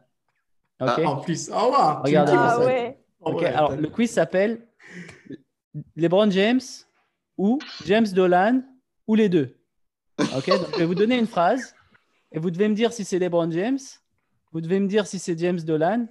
[0.79, 2.33] Ah, en plus, oh, wow, regardez.
[2.35, 2.97] Ah, ouais.
[3.45, 4.65] alors, le quiz s'appelle
[5.95, 6.61] LeBron James
[7.37, 8.61] ou James Dolan
[9.07, 9.57] ou les deux.
[10.19, 11.75] Ok, donc je vais vous donner une phrase
[12.31, 13.79] et vous devez me dire si c'est LeBron James,
[14.51, 16.07] vous devez me dire si c'est James Dolan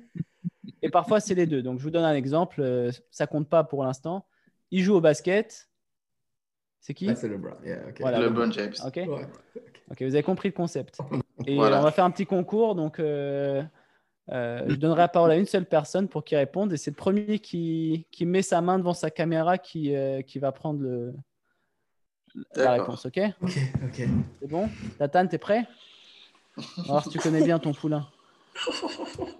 [0.82, 1.62] et parfois c'est les deux.
[1.62, 4.26] Donc je vous donne un exemple, euh, ça compte pas pour l'instant.
[4.70, 5.68] Il joue au basket.
[6.80, 7.56] C'est qui C'est LeBron.
[8.00, 8.74] LeBron James.
[8.84, 9.00] Ok.
[9.90, 11.00] Ok, vous avez compris le concept.
[11.46, 12.74] Et on va faire un petit concours.
[12.74, 13.62] Donc euh,
[14.30, 16.72] euh, je donnerai la parole à une seule personne pour qu'il réponde.
[16.72, 20.38] Et c'est le premier qui, qui, met sa main devant sa caméra qui, euh, qui
[20.38, 21.14] va prendre le,
[22.54, 23.06] la réponse.
[23.06, 23.18] OK?
[23.40, 24.08] Ok, ok.
[24.40, 24.68] C'est bon?
[24.98, 25.66] Tatane, t'es prêt?
[26.84, 28.06] Alors, si tu connais bien ton poulain.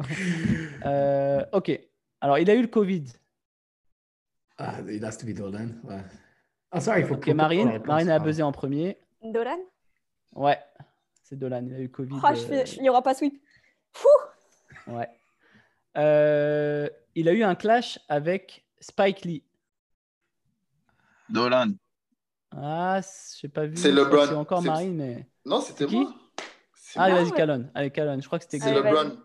[0.86, 1.80] euh, ok.
[2.20, 3.04] Alors, il a eu le Covid.
[4.58, 5.68] Ah, il has to be Dolan.
[5.84, 6.02] Ouais.
[6.70, 8.98] Ah, sorry, il faut que Marine, Marine a buzzé en premier.
[9.22, 9.58] Dolan?
[10.34, 10.58] Ouais,
[11.22, 11.64] c'est Dolan.
[11.66, 12.14] Il a eu le Covid.
[12.22, 12.28] Oh,
[12.76, 13.42] il n'y aura pas sweep.
[14.86, 15.08] Ouais.
[15.96, 19.44] Euh, il a eu un clash avec Spike Lee.
[21.28, 21.72] Dolan.
[22.56, 23.00] Ah,
[23.40, 23.76] j'ai pas vu.
[23.76, 24.26] C'est LeBron.
[24.26, 25.26] C'est encore Marine, mais.
[25.44, 26.14] Non, c'était moi.
[26.96, 27.70] Ah, vas-y, Calonne.
[27.74, 28.20] Allez, Calonne.
[28.22, 28.60] Je crois que c'était.
[28.60, 29.16] C'est LeBron.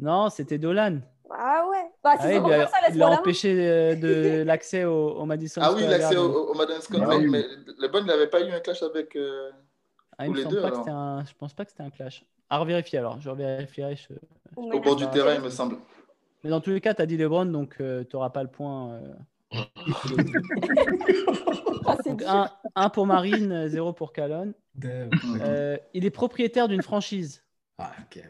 [0.00, 1.00] Non, c'était Dolan.
[1.30, 1.90] Ah ouais.
[2.02, 5.86] Bah, ah, il, a, il a empêché euh, de l'accès au, au, Madison Ah oui,
[5.86, 7.30] l'accès au, Madison Square Garden.
[7.30, 7.44] Mais
[7.78, 9.14] LeBron n'avait pas eu un clash avec.
[9.14, 9.50] Euh,
[10.18, 11.24] ah, il les deux, pas que un...
[11.24, 12.24] Je pense pas que c'était un clash.
[12.48, 13.96] À revérifier alors, je revérifierai.
[14.56, 15.76] Au bord du terrain, il me semble.
[16.42, 18.48] Mais dans tous les cas, tu as dit LeBron, donc euh, tu n'auras pas le
[18.48, 18.94] point.
[18.94, 19.14] Euh...
[22.26, 24.54] un, un, pour Marine, zéro pour Calonne.
[24.84, 27.44] Euh, il est propriétaire d'une franchise.
[27.78, 28.24] Ah, ok.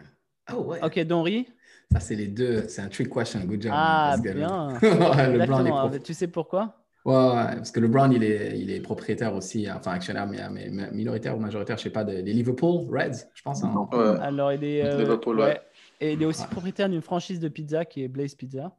[0.53, 0.85] Oh, ouais.
[0.85, 1.49] Ok, Donry.
[1.93, 2.69] Ça, c'est les deux.
[2.69, 3.41] C'est un trick question.
[3.41, 3.73] Good job.
[3.75, 4.79] Ah, bien.
[4.83, 6.77] le tu sais pourquoi?
[7.05, 11.41] Ouais, parce que LeBron, il est, il est propriétaire aussi, enfin actionnaire, mais, minoritaire ou
[11.41, 13.65] majoritaire, je sais pas, des, Liverpool Reds, je pense.
[13.65, 13.89] Hein.
[14.21, 15.61] Alors, il est, euh, ouais.
[16.01, 18.73] Et il est aussi propriétaire d'une franchise de pizza qui est Blaze Pizza.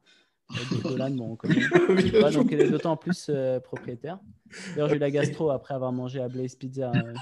[0.83, 1.61] Dolan, bon, on connaît.
[2.31, 4.19] donc, il est d'autant plus euh, propriétaire.
[4.75, 6.91] D'ailleurs, j'ai eu la gastro après avoir mangé à Blaze Pizza.
[6.93, 7.13] Euh,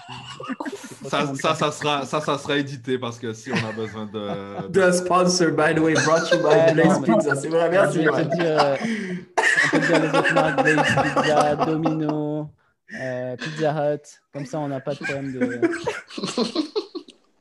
[1.05, 4.69] ça, ça, ça, sera, ça, ça sera édité parce que si on a besoin de.
[4.69, 7.35] De sponsor, by the way, brought you by Blaze Pizza.
[7.35, 8.03] C'est vrai, merci.
[8.03, 8.77] Je vais te dire,
[9.65, 12.49] on peut dire les autres marques Pizza, Domino,
[12.99, 14.01] euh, Pizza Hut.
[14.33, 15.61] Comme ça, on n'a pas de problème de.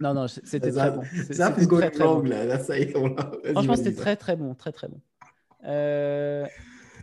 [0.01, 1.03] Non, non, c'était très bon.
[1.33, 2.23] Ça, c'est très, très bon.
[2.23, 2.95] Là, ça y est,
[3.53, 4.55] Franchement, c'était très, très bon.
[4.55, 5.01] Très, très bon.
[5.69, 6.47] Euh,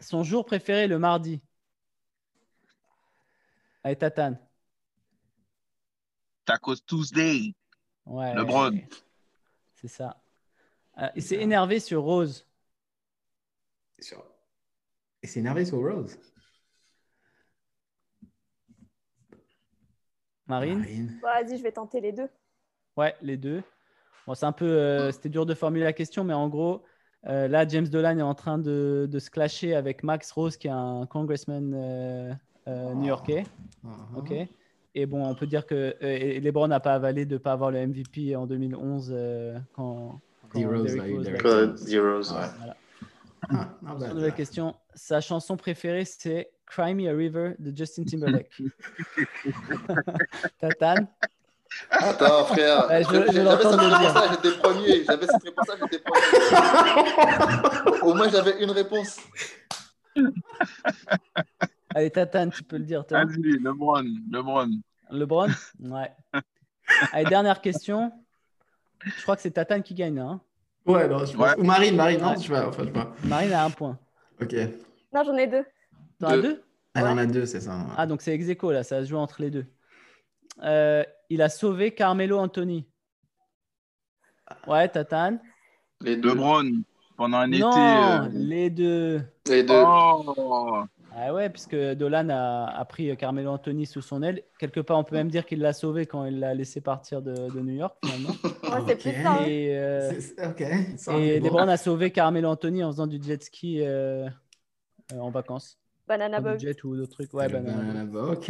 [0.02, 1.42] son jour préféré, le mardi.
[3.84, 4.40] Allez, Tatane.
[6.46, 7.54] Tacos Tuesday.
[8.06, 8.34] Ouais.
[8.36, 8.80] LeBron.
[9.76, 10.22] C'est ça.
[10.98, 12.48] Euh, il s'est énervé sur Rose.
[14.00, 14.26] Sur
[15.22, 16.20] il s'est énervé sur Rose.
[20.46, 22.30] Marine, Vas-y, je vais tenter les deux.
[22.96, 23.64] Ouais, les deux.
[24.28, 26.84] Bon, c'est un peu, euh, c'était dur de formuler la question, mais en gros,
[27.28, 30.68] euh, là, James Dolan est en train de, de, se clasher avec Max Rose, qui
[30.68, 32.34] est un congressman euh,
[32.96, 33.44] new-yorkais.
[33.84, 34.20] Uh-huh.
[34.20, 34.34] Ok.
[34.98, 35.96] Et bon, on peut dire que
[36.40, 39.16] LeBron n'a pas avalé de ne pas avoir le MVP en 2011
[39.74, 40.98] quand, quand Rose,
[41.94, 42.36] Rose,
[43.50, 43.70] ah,
[44.14, 44.76] nouvelle question.
[44.94, 48.50] Sa chanson préférée, c'est Cry Me a River de Justin Timberlake.
[50.60, 51.08] Tatane
[51.90, 52.88] Attends, frère.
[52.88, 55.04] Ouais, j'avais cette réponse-là, j'étais premier.
[55.04, 58.02] J'avais cette réponse-là, j'étais premier.
[58.02, 59.20] Au moins, j'avais une réponse.
[61.94, 63.26] Allez, Tatane, tu peux le dire, toi.
[63.26, 64.04] Vas-y, LeBron.
[64.32, 64.70] LeBron.
[65.12, 65.50] LeBron?
[65.80, 66.12] Ouais.
[67.12, 68.12] Allez, dernière question.
[69.04, 70.42] Je crois que c'est Tatane qui gagne, hein
[70.86, 73.14] Ouais, non, je Ou Marine, Marine, non, je vois, enfin, je vois.
[73.24, 73.98] Marine a un point.
[74.42, 74.54] Ok.
[75.14, 75.66] Non, j'en ai deux.
[76.20, 77.74] T'en as deux Elle en a deux, c'est ça.
[77.98, 79.66] Ah, donc c'est ex là, ça se joue entre les deux.
[80.64, 82.88] Euh, il a sauvé Carmelo Anthony.
[84.68, 85.40] Ouais, Tatane.
[86.02, 86.30] Les deux.
[86.30, 86.72] LeBron,
[87.18, 87.80] pendant un non, été.
[87.80, 88.30] Euh...
[88.34, 89.22] les deux.
[89.48, 89.84] Les deux.
[89.86, 90.84] Oh.
[91.18, 94.44] Ah ouais, puisque Dolan a, pris Carmelo Anthony sous son aile.
[94.60, 97.34] Quelque part, on peut même dire qu'il l'a sauvé quand il l'a laissé partir de,
[97.58, 98.36] New York, finalement.
[98.88, 99.32] c'est plus ça.
[99.36, 99.46] Hein.
[99.48, 100.12] Et, euh,
[101.18, 104.28] et LeBron a sauvé Carmelo Anthony en faisant du jet ski euh,
[105.14, 105.80] euh, en vacances.
[106.08, 106.60] Banana Boat.
[106.60, 107.34] Jet ou d'autres trucs.
[107.34, 108.34] Ouais, Banana, Boat.
[108.34, 108.50] Ok.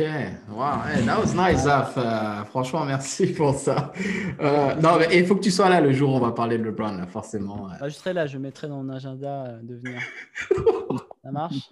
[0.50, 0.84] Wow.
[0.88, 1.98] Hey, that was nice, Zaf.
[1.98, 3.94] Euh, franchement, merci pour ça.
[4.42, 6.58] Euh, non, mais il faut que tu sois là le jour où on va parler
[6.58, 7.68] de LeBron, là, forcément.
[7.80, 10.02] Ah, je serai là, je mettrai dans mon agenda euh, de venir.
[11.24, 11.70] ça marche?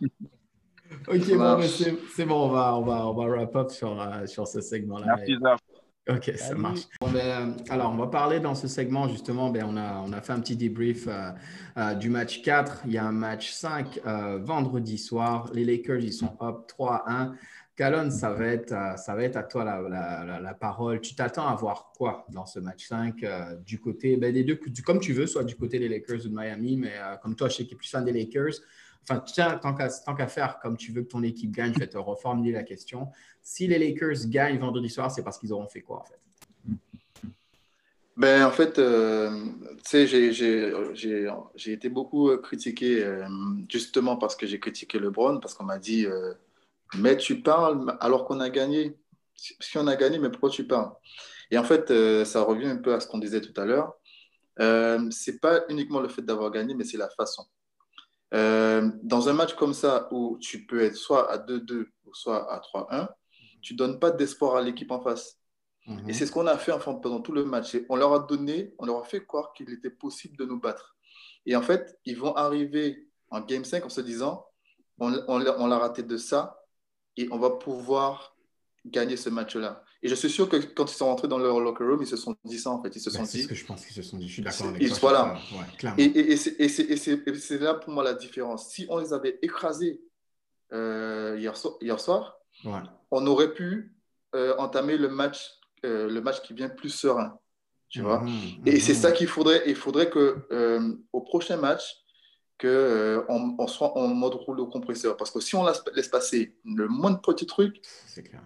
[1.08, 1.60] Ok, bon,
[2.16, 5.06] c'est bon, on va, on va, on va wrap up sur, sur ce segment-là.
[5.18, 5.60] Merci, Zaf.
[6.10, 6.82] Ok, ça marche.
[7.14, 10.34] Ben, alors, on va parler dans ce segment, justement, ben, on, a, on a fait
[10.34, 11.30] un petit débrief euh,
[11.78, 12.82] euh, du match 4.
[12.86, 15.50] Il y a un match 5 euh, vendredi soir.
[15.54, 17.32] Les Lakers, ils sont up 3-1.
[17.78, 21.00] Calonne, ça, va être, ça va être à toi la, la, parole.
[21.00, 23.26] Tu t'attends à voir quoi dans ce match 5
[23.66, 26.36] du côté ben, des deux, comme tu veux, soit du côté des Lakers ou de
[26.36, 28.60] Miami, mais comme toi, je sais que tu es plus fan des Lakers.
[29.10, 31.98] Enfin, tiens, tant qu'à faire comme tu veux que ton équipe gagne, je vais te
[31.98, 33.10] reformuler la question.
[33.42, 36.20] Si les Lakers gagnent vendredi soir, c'est parce qu'ils auront fait quoi en fait?
[38.16, 39.32] Ben, en fait, euh,
[39.84, 43.26] tu sais, j'ai été beaucoup euh, critiqué euh,
[43.68, 46.06] justement parce que j'ai critiqué LeBron, parce qu'on m'a dit
[46.96, 48.96] Mais tu parles alors qu'on a gagné.
[49.36, 50.92] Si on a gagné, mais pourquoi tu parles?
[51.52, 51.92] Et en fait,
[52.24, 53.96] ça revient un peu à ce qu'on disait tout à l'heure.
[55.12, 57.46] c'est pas uniquement le fait d'avoir gagné, mais c'est la façon.
[58.34, 62.60] Dans un match comme ça où tu peux être soit à 2-2 ou soit à
[62.60, 63.08] 3-1,
[63.62, 65.40] tu donnes pas d'espoir à l'équipe en face.
[65.88, 66.10] Mhm.
[66.10, 67.76] Et c'est ce qu'on a fait enfin, pendant tout le match.
[67.90, 70.96] on leur a donné, on leur a fait croire qu'il était possible de nous battre.
[71.46, 74.46] Et en fait, ils vont arriver en Game 5 en se disant,
[75.00, 76.60] on, on, l'a raté de ça
[77.18, 78.36] et on va pouvoir
[78.86, 79.84] gagner ce match-là.
[80.04, 82.18] Et je suis sûr que quand ils sont rentrés dans leur locker room, ils se
[82.18, 82.94] sont dit ça en fait.
[82.94, 83.30] Ils se ben, sont dit.
[83.30, 84.28] C'est ce que je pense qu'ils se sont dit.
[84.28, 85.40] Je suis d'accord avec toi.
[85.52, 85.96] Voilà.
[85.98, 88.70] et, et, et c'est là pour moi la différence.
[88.70, 90.02] Si on les avait écrasés
[90.74, 92.38] euh, hier, hier soir,
[93.12, 93.96] on aurait pu
[94.36, 95.52] euh, entamer le match,
[95.86, 97.40] euh, le match qui vient plus serein.
[97.88, 98.22] Tu vois?
[98.22, 99.00] Mhm, Et c'est mhm.
[99.00, 99.64] ça qu'il faudrait.
[99.68, 100.46] Il faudrait que
[101.14, 102.03] au prochain match,
[102.60, 105.18] qu'on on soit en mode rouleau compresseur.
[105.18, 107.82] Parce que si on laisse passer le moindre petit truc,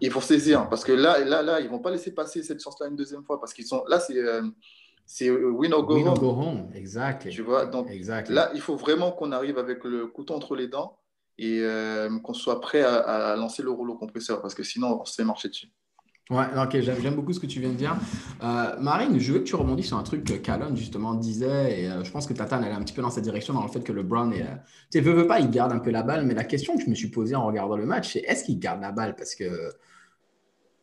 [0.01, 0.69] ils vont saisir.
[0.69, 3.39] Parce que là, là, là, ils vont pas laisser passer cette chance-là une deuxième fois.
[3.39, 4.21] Parce qu'ils sont là, c'est
[5.05, 6.69] c'est win or go win Or go home.
[6.75, 7.29] Exact.
[7.29, 7.87] Tu vois, donc
[8.29, 10.99] là, il faut vraiment qu'on arrive avec le couteau entre les dents
[11.37, 15.15] et euh, qu'on soit prêt à, lancer le rouleau compresseur parce que sinon on se
[15.15, 15.71] fait marcher dessus.
[16.29, 17.95] Ouais, ok, j'aime beaucoup ce que tu viens de dire.
[18.43, 21.89] Euh, Marine, je veux que tu rebondisses sur un truc que Callum justement disait, et
[21.89, 23.69] euh, je pense que Tatan elle est un petit peu dans cette direction, dans le
[23.69, 24.45] fait que le Brown est, tu
[24.89, 26.89] sais, veut, veut pas, il garde un peu la balle, mais la question que je
[26.89, 29.15] me suis posée en regardant le match, c'est est-ce qu'il garde la balle?
[29.15, 29.71] Parce que.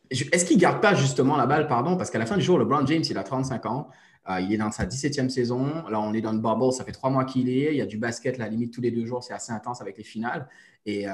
[0.09, 1.97] Est-ce qu'il garde pas justement la balle, pardon?
[1.97, 3.89] Parce qu'à la fin du jour, le Brown James, il a 35 ans.
[4.29, 5.87] Euh, il est dans sa 17e saison.
[5.89, 6.71] Là, on est dans le bubble.
[6.73, 7.71] Ça fait trois mois qu'il est.
[7.71, 9.23] Il y a du basket, la limite, tous les deux jours.
[9.23, 10.47] C'est assez intense avec les finales.
[10.85, 11.11] Et euh,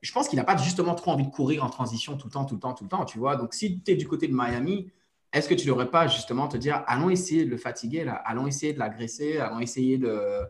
[0.00, 2.44] je pense qu'il n'a pas justement trop envie de courir en transition tout le temps,
[2.44, 3.04] tout le temps, tout le temps.
[3.04, 4.90] Tu vois Donc, si tu es du côté de Miami,
[5.32, 8.72] est-ce que tu n'aurais pas justement te dire allons essayer de le fatiguer, allons essayer
[8.72, 10.40] de l'agresser, allons essayer de.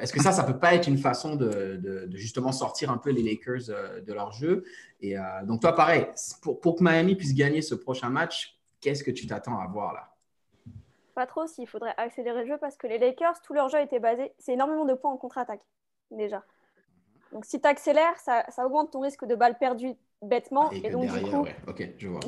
[0.00, 3.22] Est-ce que ça, ça peut pas être une façon de, justement sortir un peu les
[3.22, 4.64] Lakers euh, de leur jeu?
[5.00, 6.06] Et donc, toi, pareil,
[6.42, 10.17] pour que Miami puisse gagner ce prochain match, qu'est-ce que tu t'attends à voir là?
[11.18, 13.98] Pas trop s'il faudrait accélérer le jeu parce que les Lakers, tout leur jeu était
[13.98, 15.62] basé, c'est énormément de points en contre-attaque
[16.12, 16.44] déjà.
[17.32, 21.20] Donc si tu accélères, ça, augmente ton risque de balles perdues bêtement et, donc du
[21.22, 21.44] coup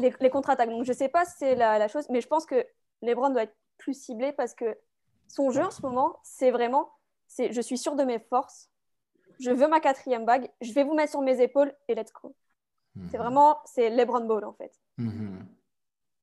[0.00, 0.70] les, contre-attaques.
[0.70, 2.66] Donc je sais pas si c'est la, chose, mais je pense que
[3.02, 4.76] LeBron doit être plus ciblé parce que
[5.28, 6.90] son jeu en ce moment, c'est vraiment,
[7.28, 8.70] c'est je suis sûr de mes forces,
[9.38, 12.34] je veux ma quatrième bague, je vais vous mettre sur mes épaules et let's go.
[13.08, 13.22] C'est mhm.
[13.22, 14.72] vraiment, c'est LeBron Ball en fait.
[14.98, 15.46] Mhm.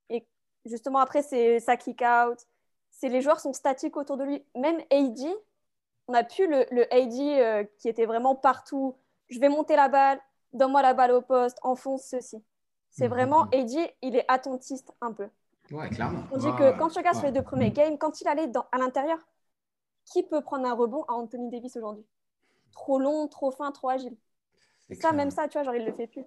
[0.09, 0.27] Et
[0.65, 2.45] justement après, c'est sa kick out,
[2.97, 4.43] c'est les joueurs sont statiques autour de lui.
[4.55, 5.19] Même AD,
[6.07, 8.95] on a pu le, le AD euh, qui était vraiment partout.
[9.29, 10.19] Je vais monter la balle,
[10.53, 12.43] donne-moi la balle au poste, enfonce ceci.
[12.89, 13.13] C'est mhm.
[13.13, 13.69] vraiment AD,
[14.01, 15.29] il est attentiste un peu.
[15.69, 16.23] Ouais, clairement.
[16.31, 18.79] On dit que quand tu regardes les deux premiers games, quand il allait dans, à
[18.79, 19.19] l'intérieur,
[20.05, 22.05] qui peut prendre un rebond à Anthony Davis aujourd'hui?
[22.71, 24.17] Trop long, trop fin, trop agile.
[25.01, 26.23] Ça, même ça, tu vois, genre, il le fait plus.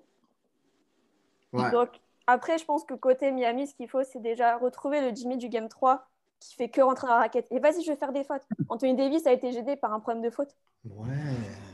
[1.53, 1.89] Donc,
[2.29, 5.49] après, je pense que côté Miami, ce qu'il faut, c'est déjà retrouver le Jimmy du
[5.49, 6.10] Game 3
[6.41, 7.47] qui fait que rentrer dans la raquette.
[7.51, 8.43] Et vas-y, je vais faire des fautes.
[8.69, 10.57] Anthony Davis a été gêné par un problème de faute.
[10.85, 11.07] Ouais,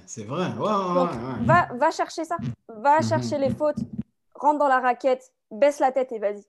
[0.06, 0.50] c'est vrai.
[0.50, 1.10] Donc,
[1.42, 2.36] Va, va chercher ça.
[2.68, 3.02] Va mhm.
[3.02, 3.78] chercher les fautes.
[4.34, 5.32] Rentre dans la raquette.
[5.50, 6.44] Baisse la tête et vas-y.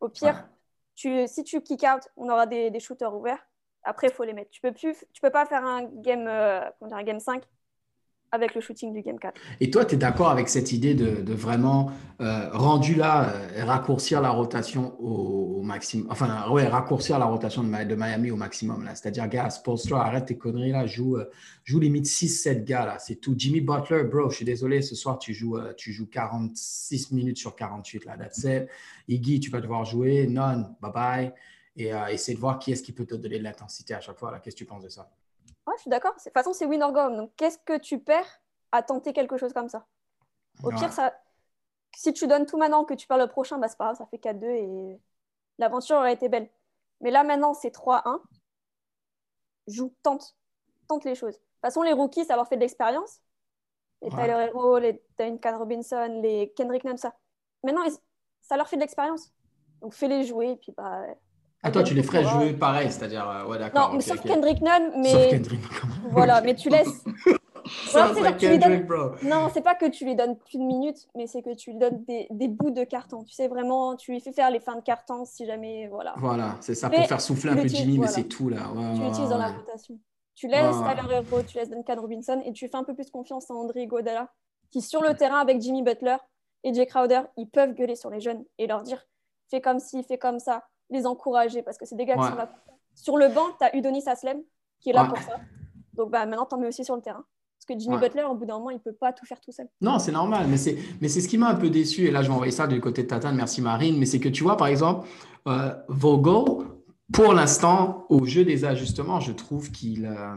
[0.00, 0.46] Au pire,
[0.94, 3.46] tu, si tu kick out, on aura des, des shooters ouverts.
[3.82, 4.50] Après, il faut les mettre.
[4.50, 7.42] Tu peux, plus, tu peux pas faire un game, euh, un game 5
[8.32, 9.40] avec le shooting du Game 4.
[9.60, 14.20] Et toi, tu es d'accord avec cette idée de, vraiment, euh, rendu là, euh, raccourcir
[14.20, 18.94] la rotation au, maximum, enfin, ouais, raccourcir la rotation de, Miami au maximum, là.
[18.94, 21.30] C'est-à-dire, gars, Spolstra, arrête tes conneries, là, joue, euh,
[21.64, 23.34] joue limite 6-7 gars, là, c'est tout.
[23.36, 27.54] Jimmy Butler, bro, je suis désolé, ce soir, tu joues, tu joues 46 minutes sur
[27.54, 28.68] 48, là, that's it.
[29.08, 31.32] Iggy, tu vas devoir jouer, non, bye-bye,
[31.76, 34.38] et essayer de voir qui est-ce qui peut te donner de l'intensité à chaque fois.
[34.40, 35.10] Qu'est-ce que tu penses de ça?
[35.66, 36.14] Ouais, je suis d'accord.
[36.14, 37.10] De toute façon, c'est win or go.
[37.16, 38.40] Donc, qu'est-ce que tu perds
[38.72, 39.86] à tenter quelque chose comme ça?
[40.62, 41.14] Au pire, ça,
[41.94, 44.06] si tu donnes tout maintenant que tu perds le prochain, bah, c'est pas grave, ça
[44.06, 45.00] fait 4-2 et
[45.58, 46.48] l'aventure aurait été belle.
[47.00, 48.20] Mais là, maintenant, c'est 3-1.
[49.66, 50.36] Joue, tente,
[50.88, 51.34] tente les choses.
[51.34, 53.20] De toute façon, les rookies, ça leur fait de l'expérience.
[54.02, 57.14] Les Tyler Hero, les Duncan Robinson, les Kendrick Nunn, ça.
[57.64, 57.82] Maintenant,
[58.40, 59.32] ça leur fait de l'expérience.
[59.80, 60.50] Donc, fais-les jouer.
[60.50, 61.02] Et puis, bah,
[61.66, 63.90] ah, toi, tu les ferais jouer pareil, c'est-à-dire, euh, ouais, d'accord.
[63.90, 65.10] Non, mais sauf Kendrick Nunn, mais.
[65.10, 65.60] Sauf Kendrick,
[66.10, 67.04] Voilà, mais tu laisses.
[69.22, 71.78] Non, c'est pas que tu lui donnes plus de minutes, mais c'est que tu lui
[71.78, 73.24] donnes des, des, bouts de carton.
[73.24, 75.88] Tu sais, vraiment, tu lui fais faire les fins de carton si jamais.
[75.88, 78.70] Voilà, voilà c'est ça, pour faire souffler un peu Jimmy, mais c'est tout là.
[78.94, 79.98] tu l'utilises dans la rotation.
[80.34, 83.50] Tu laisses Tyler Hero, tu laisses Duncan Robinson et tu fais un peu plus confiance
[83.50, 84.30] à André Godala,
[84.70, 86.16] qui sur le terrain avec Jimmy Butler
[86.62, 89.02] et Jay Crowder, ils peuvent gueuler sur les jeunes et leur dire
[89.50, 92.34] fais comme ci, fais comme ça, les encourager parce que c'est des gars qui sont
[92.34, 92.50] là.
[92.94, 94.42] Sur le banc, tu as Udonis Aslem
[94.80, 95.36] qui est là pour ça.
[95.94, 97.24] Donc bah, maintenant, tu en mets aussi sur le terrain.
[97.58, 99.50] Parce que Jimmy Butler, au bout d'un moment, il ne peut pas tout faire tout
[99.50, 99.66] seul.
[99.80, 102.04] Non, c'est normal, mais c'est, mais c'est ce qui m'a un peu déçu.
[102.04, 103.98] Et là, je vais envoyer ça du côté de Tatane, merci Marine.
[103.98, 105.08] Mais c'est que tu vois, par exemple,
[105.48, 106.66] euh, Vogel,
[107.12, 110.36] pour l'instant, au jeu des ajustements, je trouve qu'il, euh,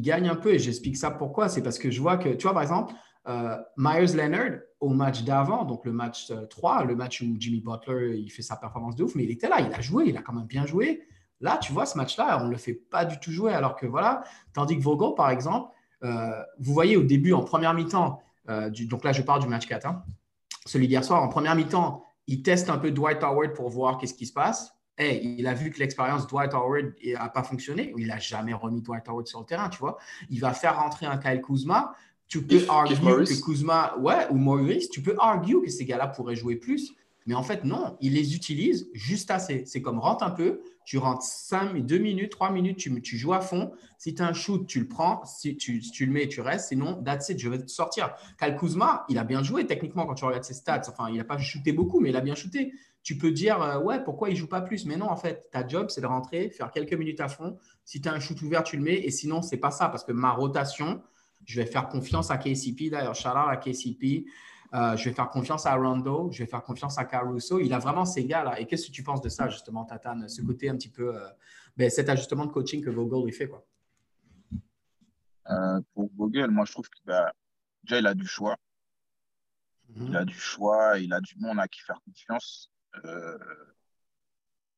[0.00, 0.54] gagne un peu.
[0.54, 1.48] Et j'explique ça pourquoi.
[1.48, 2.94] C'est parce que je vois que, tu vois, par exemple,
[3.28, 8.18] euh, Myers Leonard, au match d'avant, donc le match 3, le match où Jimmy Butler
[8.18, 10.22] il fait sa performance de ouf, mais il était là, il a joué, il a
[10.22, 11.02] quand même bien joué.
[11.40, 13.86] Là, tu vois, ce match-là, on ne le fait pas du tout jouer, alors que
[13.86, 15.70] voilà, tandis que Vogel, par exemple,
[16.04, 19.66] euh, vous voyez au début, en première mi-temps, euh, donc là je parle du match
[19.66, 20.04] 4, hein,
[20.66, 24.14] celui d'hier soir, en première mi-temps, il teste un peu Dwight Howard pour voir qu'est-ce
[24.14, 24.74] qui se passe.
[24.98, 27.94] Et il a vu que l'expérience Dwight Howard n'a pas fonctionné.
[27.96, 29.96] Il n'a jamais remis Dwight Howard sur le terrain, tu vois.
[30.28, 31.94] Il va faire rentrer un Kyle Kuzma.
[32.28, 36.36] Tu peux arguer que Kuzma, ouais, ou Maurice, tu peux arguer que ces gars-là pourraient
[36.36, 36.94] jouer plus.
[37.28, 39.64] Mais en fait, non, il les utilise juste assez.
[39.66, 43.34] C'est comme rentre un peu, tu rentres 5, 2 minutes, 3 minutes, tu, tu joues
[43.34, 43.70] à fond.
[43.98, 45.22] Si tu as un shoot, tu le prends.
[45.26, 46.68] Si tu, tu le mets, tu restes.
[46.68, 48.14] Sinon, that's it, je vais te sortir.
[48.38, 50.80] Kyle Kuzma, il a bien joué techniquement quand tu regardes ses stats.
[50.88, 52.72] Enfin, il n'a pas shooté beaucoup, mais il a bien shooté.
[53.02, 54.86] Tu peux dire, euh, ouais, pourquoi il ne joue pas plus?
[54.86, 57.58] Mais non, en fait, ta job, c'est de rentrer, faire quelques minutes à fond.
[57.84, 59.00] Si tu as un shoot ouvert, tu le mets.
[59.04, 61.02] Et sinon, ce n'est pas ça parce que ma rotation,
[61.48, 62.90] je vais faire confiance à KCP.
[62.90, 64.26] D'ailleurs, Charles à KCP.
[64.74, 67.58] Euh, je vais faire confiance à Rondo, je vais faire confiance à Caruso.
[67.58, 68.60] Il a vraiment ces gars-là.
[68.60, 71.26] Et qu'est-ce que tu penses de ça, justement, Tatane, ce côté un petit peu, euh,
[71.74, 73.66] ben, cet ajustement de coaching que Vogel il fait quoi?
[75.48, 77.32] Euh, Pour Vogel, moi, je trouve que bah,
[77.82, 78.56] déjà, il a du choix.
[79.96, 82.70] Il a du choix, il a du monde à qui faire confiance.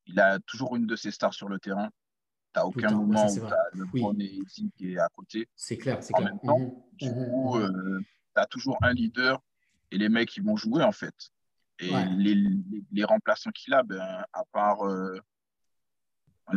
[0.06, 1.90] il a toujours une de ses stars sur le terrain.
[2.52, 4.42] Tu n'as aucun moment où tu as le oui.
[4.76, 5.48] qui est à côté.
[5.54, 6.26] C'est clair, c'est clair.
[6.26, 6.72] En même temps, mhm.
[6.94, 7.14] du mhm.
[7.14, 9.40] coup, tu as toujours un leader
[9.90, 11.14] et les mecs, ils vont jouer, en fait.
[11.78, 12.36] Et les,
[12.92, 15.18] les, remplaçants qu'il a, ben, à part, euh,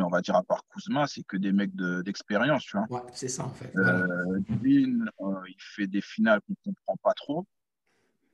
[0.01, 2.87] on va dire à part Kuzma, c'est que des mecs d'expérience, tu vois.
[2.89, 3.71] Ouais, c'est ça, en fait.
[3.77, 7.45] Euh, euh, il fait des finales qu'on ne comprend pas trop.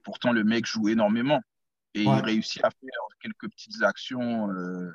[0.04, 1.42] Pourtant, le mec joue énormément.
[1.96, 4.92] Et il réussit à faire quelques petites actions euh,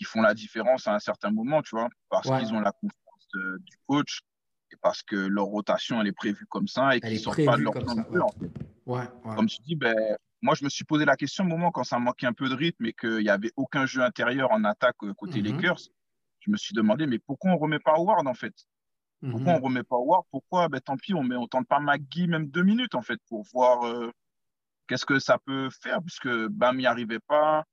[0.00, 3.60] qui font la différence à un certain moment, tu vois, parce qu'ils ont la confiance
[3.60, 4.22] du coach
[4.72, 7.58] et parce que leur rotation, elle est prévue comme ça et qu'ils ne sortent pas
[7.58, 9.36] de leur plan de jeu, en fait.
[9.36, 9.94] Comme tu dis, ben,
[10.40, 12.54] moi, je me suis posé la question au moment quand ça manquait un peu de
[12.54, 15.56] rythme et qu'il n'y avait aucun jeu intérieur en attaque euh, côté mhm.
[15.56, 15.80] Lakers.
[16.40, 18.54] Je me suis demandé, mais pourquoi on ne remet pas Howard en fait?
[19.20, 19.64] Pourquoi on ne mhm.
[19.64, 20.24] remet pas Howard?
[20.30, 23.20] Pourquoi ben, Tant pis, on ne on tente pas McGee même deux minutes en fait
[23.28, 24.10] pour voir euh,
[24.86, 27.64] qu'est-ce que ça peut faire puisque Bam n'y arrivait pas.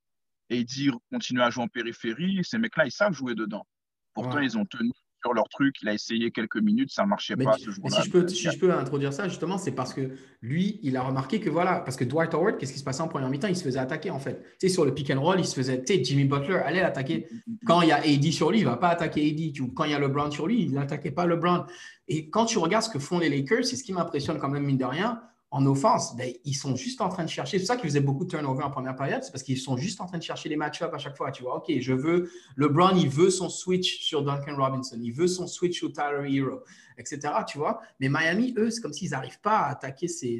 [0.50, 2.40] Et dit continue à jouer en périphérie.
[2.42, 3.66] Ces mecs-là, ils savent jouer dedans.
[4.14, 5.76] Pourtant, ils ont tenu sur leur truc.
[5.82, 8.00] Il a essayé quelques minutes, ça ne marchait pas ce jour-là.
[8.00, 11.02] Si, je peux, si je peux introduire ça, justement, c'est parce que lui, il a
[11.02, 13.48] remarqué que voilà, parce que Dwight Howard, qu'est-ce qui se passait en première mi-temps?
[13.48, 14.42] Il se faisait attaquer en fait.
[14.58, 16.82] Tu sais, sur le pick and roll, il se faisait, tu sais, Jimmy Butler allait
[16.82, 17.28] l'attaquer.
[17.66, 19.68] Quand il y a AD sur lui, il ne va pas attaquer AD.
[19.74, 21.66] Quand il y a LeBron sur lui, il n'attaquait pas LeBron.
[22.06, 24.64] Et quand tu regardes ce que font les Lakers, c'est ce qui m'impressionne quand même,
[24.64, 27.58] mine de rien en offense, ben, ils sont juste en train de chercher.
[27.58, 30.00] C'est ça qu'ils faisaient beaucoup de turnover en première période, c'est parce qu'ils sont juste
[30.00, 31.30] en train de chercher les match-ups à chaque fois.
[31.30, 32.30] Tu vois, OK, je veux.
[32.56, 36.60] LeBron, il veut son switch sur Duncan Robinson, il veut son switch sur Tyler Hero,
[36.98, 37.32] etc.
[37.46, 40.38] Tu vois, mais Miami, eux, c'est comme s'ils n'arrivent pas à attaquer ces,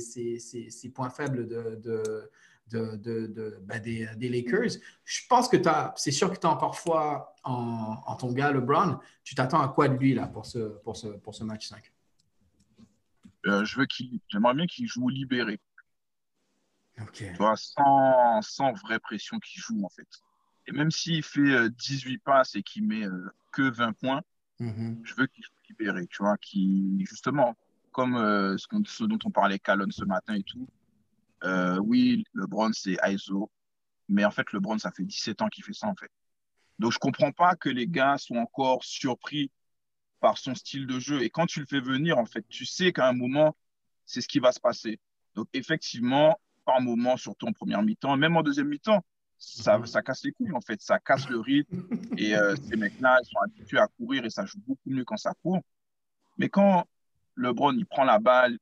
[0.94, 2.30] points faibles de,
[2.70, 4.76] ben, des, Lakers.
[5.04, 5.56] Je pense que
[5.96, 8.98] c'est sûr que tu as encore foi en, en, ton gars LeBron.
[9.24, 11.92] Tu t'attends à quoi de lui là, pour, ce, pour, ce, pour ce match 5
[13.48, 15.60] euh, je veux qu'il, j'aimerais bien qu'il joue libéré.
[17.12, 20.08] Tu vois, sans, sans vraie pression qu'il joue, en fait.
[20.66, 24.22] Et même s'il fait 18 euh, passes et qu'il met euh, que 20 points,
[24.60, 25.00] mm-hmm.
[25.04, 27.56] je veux qu'il joue libéré, tu vois, qui justement,
[27.92, 28.16] comme
[28.58, 30.68] ce, dont on parlait Calonne ce matin et tout,
[31.80, 33.50] oui, le LeBron, c'est ISO,
[34.08, 36.10] mais en fait, le LeBron, ça fait 17 ans qu'il fait ça, en fait.
[36.78, 39.50] Donc, je comprends pas que les gars soient encore surpris
[40.20, 41.22] par son style de jeu.
[41.22, 43.56] Et quand tu le fais venir, en fait, tu sais qu'à un moment,
[44.04, 44.98] c'est ce qui va se passer.
[45.34, 49.04] Donc, effectivement, par moment, surtout en première mi-temps, même en deuxième mi-temps,
[49.38, 49.86] ça, mhm.
[49.86, 50.80] ça casse les couilles, en fait.
[50.80, 51.86] Ça casse le rythme.
[52.18, 55.16] Et euh, ces mecs-là, ils sont habitués à courir et ça joue beaucoup mieux quand
[55.16, 55.60] ça court.
[56.36, 56.86] Mais quand
[57.36, 58.58] LeBron, il prend la balle,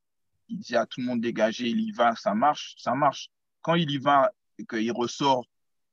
[0.48, 3.30] il dit à tout le monde dégager, il y va, ça marche, ça marche.
[3.62, 5.46] Quand il y va et qu'il ressort,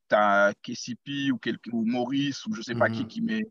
[0.08, 1.40] tu as KCP ou,
[1.72, 3.08] ou Maurice ou je sais pas qui mhm.
[3.08, 3.42] qui met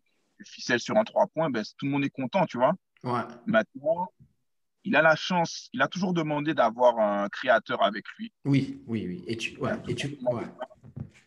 [0.44, 2.74] le ficelle sur un trois points, ben, tout le monde est content, tu vois.
[3.04, 3.22] Ouais.
[3.46, 4.08] Maintenant,
[4.86, 8.32] il a la chance, il a toujours demandé d'avoir un créateur avec lui.
[8.46, 9.24] Oui, oui, oui.
[9.28, 10.18] Et tu, ouais, et tu,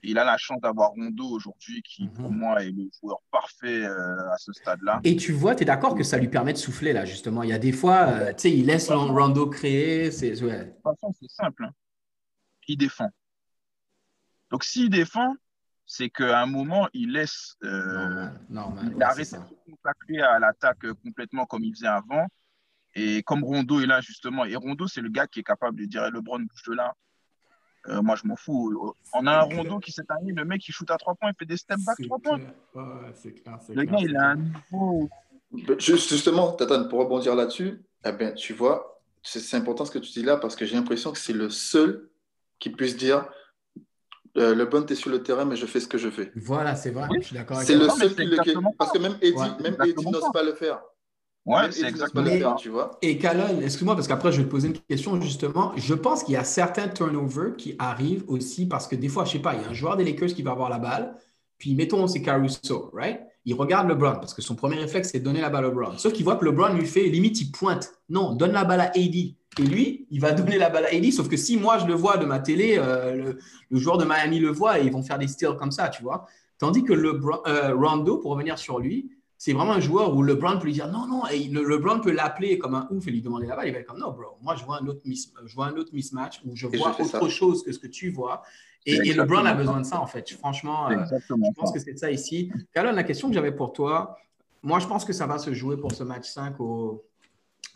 [0.03, 2.13] Il a la chance d'avoir Rondo aujourd'hui, qui mhm.
[2.13, 5.01] pour moi est le joueur parfait euh, à ce stade-là.
[5.05, 7.43] Et tu vois, tu es d'accord que ça lui permet de souffler là, justement?
[7.43, 10.11] Il y a des fois, euh, tu sais, il laisse Rondo créer.
[10.11, 11.65] De toute façon, c'est simple.
[11.65, 11.73] Hein.
[12.69, 13.09] Il défend.
[14.51, 15.35] Donc s'il défend,
[15.87, 17.57] c'est qu'à un moment, il laisse.
[17.63, 19.37] Euh, normal, il arrête de se
[19.71, 22.27] consacrer à l'attaque complètement comme il faisait avant.
[22.95, 25.85] Et comme Rondo est là, justement, et Rondo, c'est le gars qui est capable de
[25.85, 26.95] dire LeBron, bouge de là.
[27.89, 28.95] Euh, moi, je m'en fous.
[29.13, 31.35] On a un Rondo qui, cette année, le mec, il shoot à 3 points, il
[31.39, 32.41] fait des step back 3 points.
[33.69, 35.09] le gars, il a un niveau.
[35.79, 40.23] Justement, Tatane, pour rebondir là-dessus, eh bien, tu vois, c'est important ce que tu dis
[40.23, 42.09] là parce que j'ai l'impression que c'est le seul
[42.59, 43.29] qui puisse dire
[44.37, 46.31] euh, le bon, tu es sur le terrain, mais je fais ce que je fais.
[46.37, 47.09] Voilà, c'est vrai.
[47.21, 48.77] Je suis d'accord C'est le seul qui le.
[48.79, 50.81] Parce que même Eddie, même Eddie n'ose pas le faire.
[51.47, 52.99] Ouais, c'est exactement tu vois.
[53.03, 55.73] Et Calonne, excuse-moi, parce qu'après, je vais te poser une question justement.
[55.77, 59.33] Je pense qu'il y a certains turnovers qui arrivent aussi parce que des fois, je
[59.33, 61.15] sais pas, il y a un joueur des Lakers qui va avoir la balle,
[61.57, 63.21] puis mettons, c'est Caruso, right?
[63.45, 65.97] Il regarde LeBron parce que son premier réflexe, c'est de donner la balle à LeBron.
[65.99, 67.93] Sauf qu'il voit que LeBron lui fait, limite, il pointe.
[68.09, 69.15] Non, donne la balle à AD.
[69.59, 71.13] Et lui, il va donner la balle à AD.
[71.13, 73.39] Sauf que si moi, je le vois de ma télé, euh, le,
[73.71, 76.03] le, joueur de Miami le voit et ils vont faire des steals comme ça, tu
[76.03, 76.27] vois.
[76.59, 80.59] Tandis que le, euh, Rondo, pour revenir sur lui, c'est vraiment un joueur où LeBron
[80.59, 83.21] peut lui dire non, non, et le, LeBron peut l'appeler comme un ouf et lui
[83.21, 83.69] demander la balle.
[83.69, 85.93] Il va être comme non, bro, moi je vois un autre, je vois un autre
[85.93, 88.43] mismatch où je vois autre chose que ce que tu vois.
[88.87, 90.31] Et, LeBron a besoin de ça, en fait.
[90.31, 92.53] Franchement, euh, je pense que c'est ça ici.
[92.73, 94.17] Calon, la question que j'avais pour toi,
[94.63, 97.05] moi je pense que ça va se jouer pour ce match 5 au.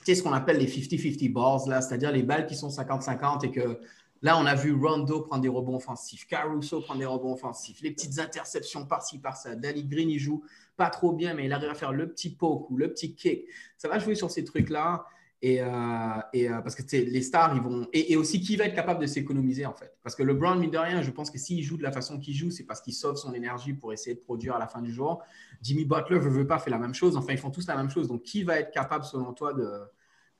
[0.05, 3.51] Tu ce qu'on appelle les 50-50 balls, là, c'est-à-dire les balles qui sont 50-50 et
[3.51, 3.81] que
[4.23, 7.91] Là, on a vu Rondo prendre des rebonds offensifs, Caruso prendre des rebonds offensifs, les
[7.91, 9.55] petites interceptions par-ci, par-ça.
[9.55, 10.45] Danny Green, il joue
[10.77, 13.47] pas trop bien, mais il arrive à faire le petit poke ou le petit kick.
[13.79, 15.07] Ça va jouer sur ces trucs-là.
[15.43, 17.89] Et, euh, euh, parce que les stars, ils vont.
[17.95, 19.97] Et, aussi, qui va être capable de s'économiser, en fait?
[20.03, 22.35] Parce que LeBron, mine de rien, je pense que s'il joue de la façon qu'il
[22.35, 24.93] joue, c'est parce qu'il sauve son énergie pour essayer de produire à la fin du
[24.93, 25.23] jour.
[25.63, 27.17] Jimmy Butler ne veut pas faire la même chose.
[27.17, 28.09] Enfin, ils font tous la même chose.
[28.09, 29.81] Donc, qui va être capable, selon toi, de,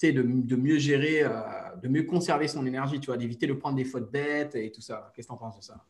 [0.03, 1.31] de, mieux gérer, euh,
[1.83, 4.83] de mieux conserver son énergie, tu vois, d'éviter de prendre des fautes bêtes et tout
[4.83, 5.11] ça?
[5.17, 5.83] Qu'est-ce que tu en penses de ça?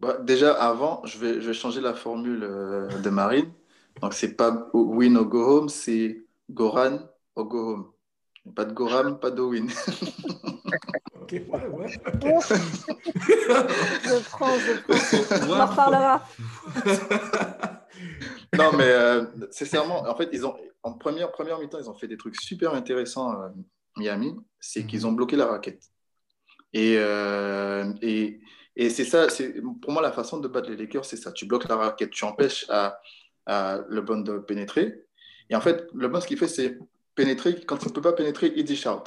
[0.00, 3.52] Bah, Déjà, avant, je vais, je vais changer la formule de Marine.
[4.00, 6.98] Donc, c'est pas win or go home, c'est Goran
[7.36, 7.91] or go home.
[8.56, 9.70] Pas de Goram, pas de win.
[11.20, 11.88] ok, ouais, ouais.
[11.88, 11.98] je
[14.28, 15.46] prends, je prends.
[15.48, 16.26] On en reparlera.
[18.58, 22.08] non, mais euh, sincèrement, en fait, ils ont, en première, première mi-temps, ils ont fait
[22.08, 23.50] des trucs super intéressants à euh,
[23.96, 24.34] Miami.
[24.58, 25.84] C'est qu'ils ont bloqué la raquette.
[26.72, 28.40] Et, euh, et,
[28.74, 31.30] et c'est ça, c'est, pour moi, la façon de battre les Lakers, c'est ça.
[31.30, 32.98] Tu bloques la raquette, tu empêches à,
[33.46, 35.04] à LeBron de pénétrer.
[35.48, 36.78] Et en fait, LeBron, ce qu'il fait, c'est
[37.14, 37.60] pénétrer.
[37.64, 39.04] Quand il ne peut pas pénétrer, il dit shout.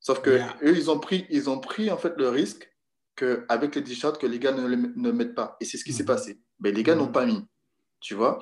[0.00, 0.30] Sauf que
[0.62, 2.70] eux, ils ont pris, ils ont pris en fait le risque
[3.16, 5.56] qu'avec les 10 shots, que les gars ne, ne mettent pas.
[5.60, 6.08] Et c'est ce qui s'est mhm.
[6.08, 6.40] passé.
[6.60, 7.12] Mais les gars n'ont mhm.
[7.12, 7.44] pas mis.
[8.00, 8.38] Tu vois?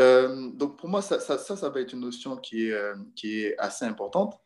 [0.00, 3.42] Euh, donc pour moi, ça, ça, ça, va être une notion qui est, euh, qui
[3.44, 4.40] est assez importante.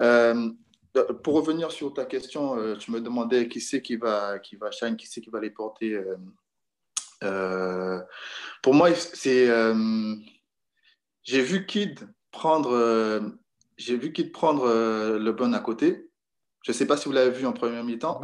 [0.00, 0.50] Euh,
[1.22, 4.96] pour revenir sur ta question, tu me demandais qui c'est qui va, qui va shine,
[4.96, 6.00] qui c'est qui va les porter.
[8.62, 9.48] pour moi, c'est
[11.24, 13.32] j'ai vu Kid prendre,
[13.76, 16.10] j'ai vu Kid prendre le bon à côté.
[16.62, 18.20] Je ne sais pas si vous l'avez vu en première mi-temps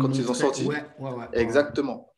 [0.00, 0.64] quand ils ont sorti.
[0.66, 2.14] Ouais, ouais, Exactement.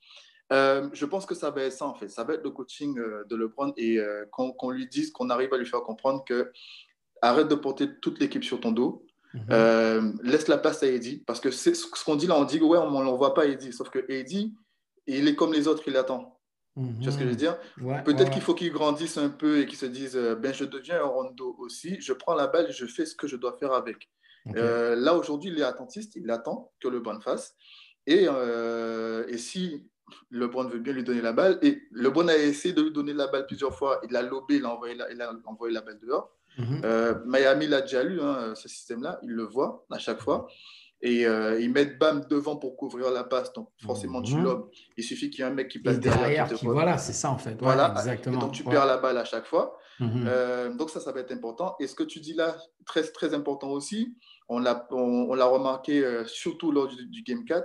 [0.53, 2.09] Euh, je pense que ça va être ça en fait.
[2.09, 5.53] Ça va être le coaching euh, de LeBron et euh, qu'on lui dise, qu'on arrive
[5.53, 6.53] à lui faire comprendre que
[7.23, 9.05] arrête de porter toute l'équipe sur ton dos.
[9.35, 10.19] Mhm.
[10.23, 12.39] laisse la place à Eddie parce que ce qu'on dit là.
[12.39, 13.73] On dit ouais, on ne l'envoie pas Eddie.
[13.73, 14.55] Sauf que Eddie,
[15.07, 16.36] il est comme les autres, il attend.
[16.77, 17.57] Tu vois ce que je veux dire?
[18.05, 21.07] Peut-être qu'il faut qu'il grandisse un peu et qu'il se dise ben, je deviens un
[21.07, 22.01] rondo aussi.
[22.01, 24.11] Je prends la balle, je fais ce que je dois faire avec.
[24.45, 27.55] là aujourd'hui, il est attentiste, il attend que LeBron fasse.
[28.07, 28.27] Et,
[29.29, 29.89] et si
[30.31, 31.59] LeBron veut bien lui donner la balle.
[31.63, 34.01] Et LeBron a essayé de lui donner la balle plusieurs fois.
[34.05, 36.31] Il l'a lobé, il a envoyé la, il a envoyé la balle dehors.
[36.59, 36.81] Mhm.
[36.85, 39.19] Euh, Miami l'a déjà lu, hein, ce système-là.
[39.23, 40.49] Il le voit à chaque fois.
[41.07, 43.53] Et euh, ils mettent Bam devant pour couvrir la passe.
[43.53, 44.43] Donc, forcément, tu mhm.
[44.43, 44.69] lobes.
[44.97, 46.49] Il suffit qu'il y ait un mec qui passe derrière.
[46.63, 47.57] voilà, c'est ça en fait.
[47.61, 48.41] voilà, exactement.
[48.41, 49.79] donc, tu perds la balle à chaque fois.
[50.01, 50.77] Mhm.
[50.77, 51.77] donc ça, ça va être important.
[51.79, 54.17] Et ce que tu dis là, très, très important aussi,
[54.49, 57.65] on l'a on, l'a remarqué surtout lors du, du Game 4,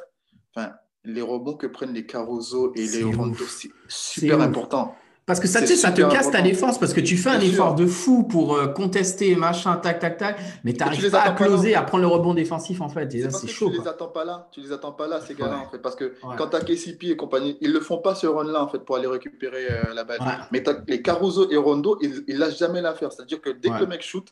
[0.56, 0.74] enfin,
[1.04, 4.96] les rebonds que prennent les Caruso et les Rondo, c'est super important.
[5.28, 7.86] Parce que ça, ça te casse ta défense parce que tu fais un effort de
[7.86, 11.84] fou pour euh, contester, machin, tac, tac, tac, mais tu n'arrives pas à closer, à
[11.84, 13.10] prendre le rebond défensif en fait.
[13.30, 13.70] C'est chaud.
[13.70, 15.78] Tu ne les attends pas là, tu les attends pas là, ces gars-là en fait.
[15.78, 18.64] Parce que quand tu as KCP et compagnie, ils ne le font pas ce run-là
[18.64, 20.20] en fait pour aller récupérer euh, la balle.
[20.52, 23.12] Mais les Caruso et Rondo, ils ne lâchent jamais l'affaire.
[23.12, 24.28] C'est-à-dire que dès que le mec shoot,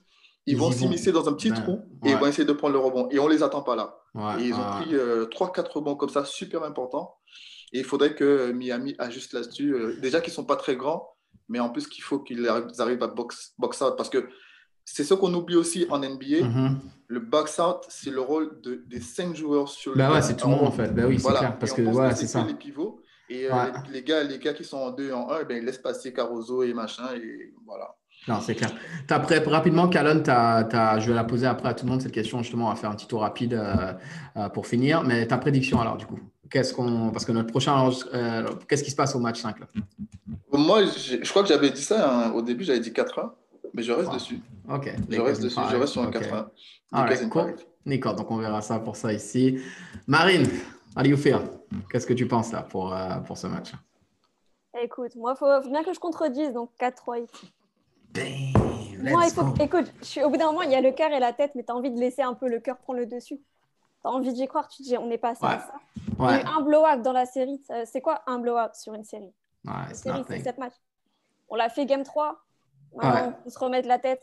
[0.47, 3.07] ils, vont s'immiscer dans un petit trou et ils vont essayer de prendre le rebond.
[3.11, 3.95] Et on ne les attend pas là.
[4.39, 7.15] et ils ont pris 3-4 euh, rebonds comme ça, super important.
[7.73, 9.75] Et il faudrait que Miami ajuste là-dessus.
[10.01, 11.15] déjà qu'ils ne sont pas très grands,
[11.47, 14.29] mais en plus qu'il faut qu'ils arrivent à box, box out parce que
[14.85, 16.41] c'est ce qu'on oublie aussi en NBA.
[16.41, 16.75] Mm-hmm.
[17.07, 20.35] Le box out, c'est le rôle de, des cinq joueurs sur le Bah ouais, c'est
[20.35, 20.93] tout le monde en fait.
[20.93, 21.57] Bah oui, c'est clair.
[21.59, 22.43] Parce que ouais, c'est ça.
[22.47, 23.01] Les pivots.
[23.29, 23.53] Et euh,
[23.91, 26.63] les, gars, les gars qui sont en 2 en 1, ben, ils laissent passer Caruso
[26.63, 27.03] et machin.
[27.15, 27.95] Et voilà.
[28.27, 28.71] Non, c'est clair.
[29.07, 32.39] As prêt, rapidement, Calonne, je vais la poser après à tout le monde cette question.
[32.39, 33.93] Justement, on va faire un petit tour rapide euh,
[34.35, 35.03] euh, pour finir.
[35.03, 36.19] Mais ta prédiction alors, du coup?
[36.49, 37.89] Qu'est-ce qu'on, parce que notre prochain,
[38.67, 39.67] qu'est-ce qui se passe au match 5 là?
[40.51, 42.31] Moi, je crois que j'avais dit ça hein.
[42.31, 43.31] au début, j'avais dit 4-1,
[43.73, 44.41] mais je reste dessus.
[44.67, 44.93] Ok.
[45.09, 47.55] Je reste dessus, je reste sur un 4-1.
[47.85, 49.59] D'accord, donc on verra ça pour ça ici.
[50.07, 50.47] Marine,
[50.95, 51.39] allez you feel?
[51.89, 53.71] Qu'est-ce que tu penses là pour, euh, pour ce match?
[54.81, 57.25] Écoute, moi, il faut bien que je contredise, donc 4-3
[59.01, 59.53] moi, il faut...
[59.61, 60.23] écoute, je suis...
[60.23, 61.75] au bout d'un moment, il y a le cœur et la tête, mais tu as
[61.75, 63.37] envie de laisser un peu le cœur prendre le dessus.
[63.37, 65.71] Tu as envie d'y croire, tu te dis, on n'est pas à ça.
[66.19, 67.61] Il y a eu un blow-up dans la série.
[67.85, 69.33] C'est quoi un blow-up sur une série?
[69.93, 70.73] C'est matchs.
[71.49, 72.37] On l'a fait game 3.
[72.95, 74.21] Maintenant, on se remettre la tête.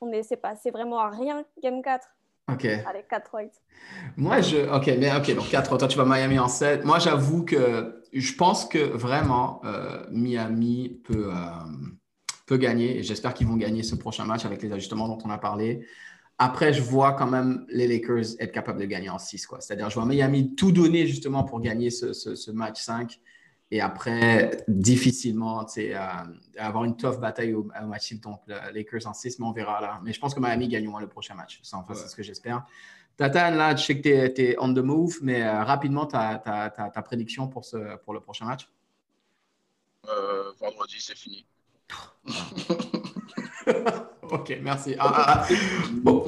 [0.00, 2.06] On est, c'est pas, c'est vraiment à rien, game 4.
[2.50, 2.64] Ok.
[2.64, 3.52] Allez, 4 8
[4.16, 4.68] Moi, je.
[4.74, 6.84] Ok, mais ok, donc 4 Toi, tu vas Miami en 7.
[6.84, 11.36] Moi, j'avoue que je pense que vraiment, euh, Miami peut, euh,
[12.46, 12.98] peut gagner.
[12.98, 15.86] Et j'espère qu'ils vont gagner ce prochain match avec les ajustements dont on a parlé.
[16.38, 19.46] Après, je vois quand même les Lakers être capables de gagner en 6.
[19.60, 23.20] C'est-à-dire, je vois Miami tout donner justement pour gagner ce, ce, ce match 5.
[23.70, 25.96] Et après, difficilement, euh,
[26.58, 29.98] avoir une tough bataille au, match donc Lakers en 6, mais on verra là.
[30.04, 31.58] Mais je pense que Miami gagnera le prochain match.
[31.62, 32.66] C'est enfin, ce que j'espère.
[33.16, 36.68] Tatan, là, je sais que tu es, on the move, mais euh, rapidement, ta, ta,
[36.68, 38.68] ta, prédiction pour, ce, pour le prochain match?
[40.06, 41.46] Euh, Vendredi, c'est fini.
[44.32, 44.94] ok, merci.
[44.98, 45.54] Ah, ah, ah.
[46.02, 46.24] Bon.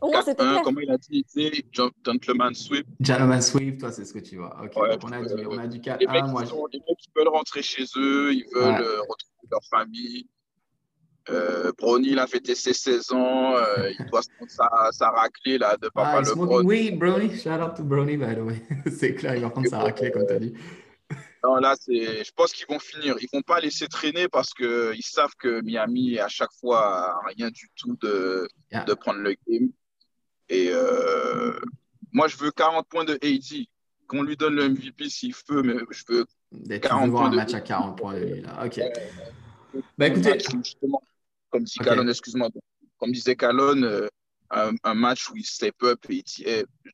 [0.00, 1.24] Comment il a dit
[1.72, 2.86] Gentleman Sweep.
[3.00, 4.56] Gentleman Sweep, toi, c'est ce que tu vois.
[4.62, 7.08] Ok, donc on a, dit, on a du 4 les, mecs, moi, les mecs qui
[7.16, 10.26] veulent rentrer chez eux, ils veulent euh, retrouver leur famille.
[11.30, 15.10] Euh, Brony, il a fêté ses 16 ans, euh, il doit se prendre sa, sa
[15.10, 16.66] raclée là, de Papa ah, le Brony.
[16.66, 18.60] Oui, Brony, shout out to Brony, by the way.
[18.90, 20.52] c'est clair, il va prendre sa raclée, comme tu as dit.
[21.44, 23.16] Non, là, je pense qu'ils vont finir.
[23.20, 27.50] Ils ne vont pas laisser traîner parce qu'ils savent que Miami, à chaque fois, rien
[27.50, 29.70] du tout de, de prendre le game.
[30.48, 31.58] Et euh,
[32.12, 33.66] moi, je veux 40 points de AD.
[34.06, 36.26] Qu'on lui donne le MVP s'il veut, mais je veux
[36.78, 38.40] 40 points un de match à 40 points de lui.
[38.42, 38.66] Là.
[38.66, 38.78] Ok.
[39.96, 40.38] bah écoutez.
[41.50, 42.10] comme dit okay.
[42.10, 42.50] excuse-moi.
[42.98, 44.08] Comme disait Calonne, euh,
[44.50, 46.44] un, match où il step up et il dit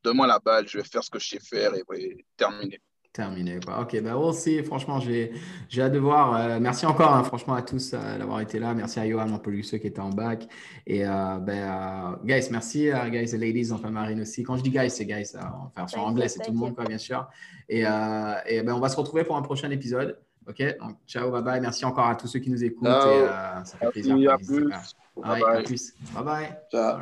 [0.05, 2.81] Donne-moi la balle, je vais faire ce que je sais faire et, et terminer.
[3.13, 3.59] Terminé.
[3.81, 5.33] Ok, bah aussi, franchement, j'ai
[5.79, 6.37] hâte de voir.
[6.37, 8.75] Euh, merci encore, hein, franchement, à tous euh, d'avoir été là.
[8.75, 10.47] Merci à Johan, mon ceux qui était en bac.
[10.87, 14.43] Et euh, ben, guys, merci, guys et ladies, enfin Marine aussi.
[14.43, 16.99] Quand je dis guys, c'est guys, enfin sur anglais, c'est tout le monde, quoi, bien
[16.99, 17.27] sûr.
[17.69, 20.21] Et, et ben, on va se retrouver pour un prochain épisode.
[20.47, 21.61] Ok, donc ciao, bye bye.
[21.61, 22.89] Merci encore à tous ceux qui nous écoutent.
[22.89, 23.27] Et,
[23.65, 24.33] ça fait plaisir.
[24.33, 24.69] À plus.
[25.17, 25.57] Bye bye.
[25.59, 25.95] À plus.
[26.15, 26.57] Bye bye.
[26.71, 26.99] Ciao.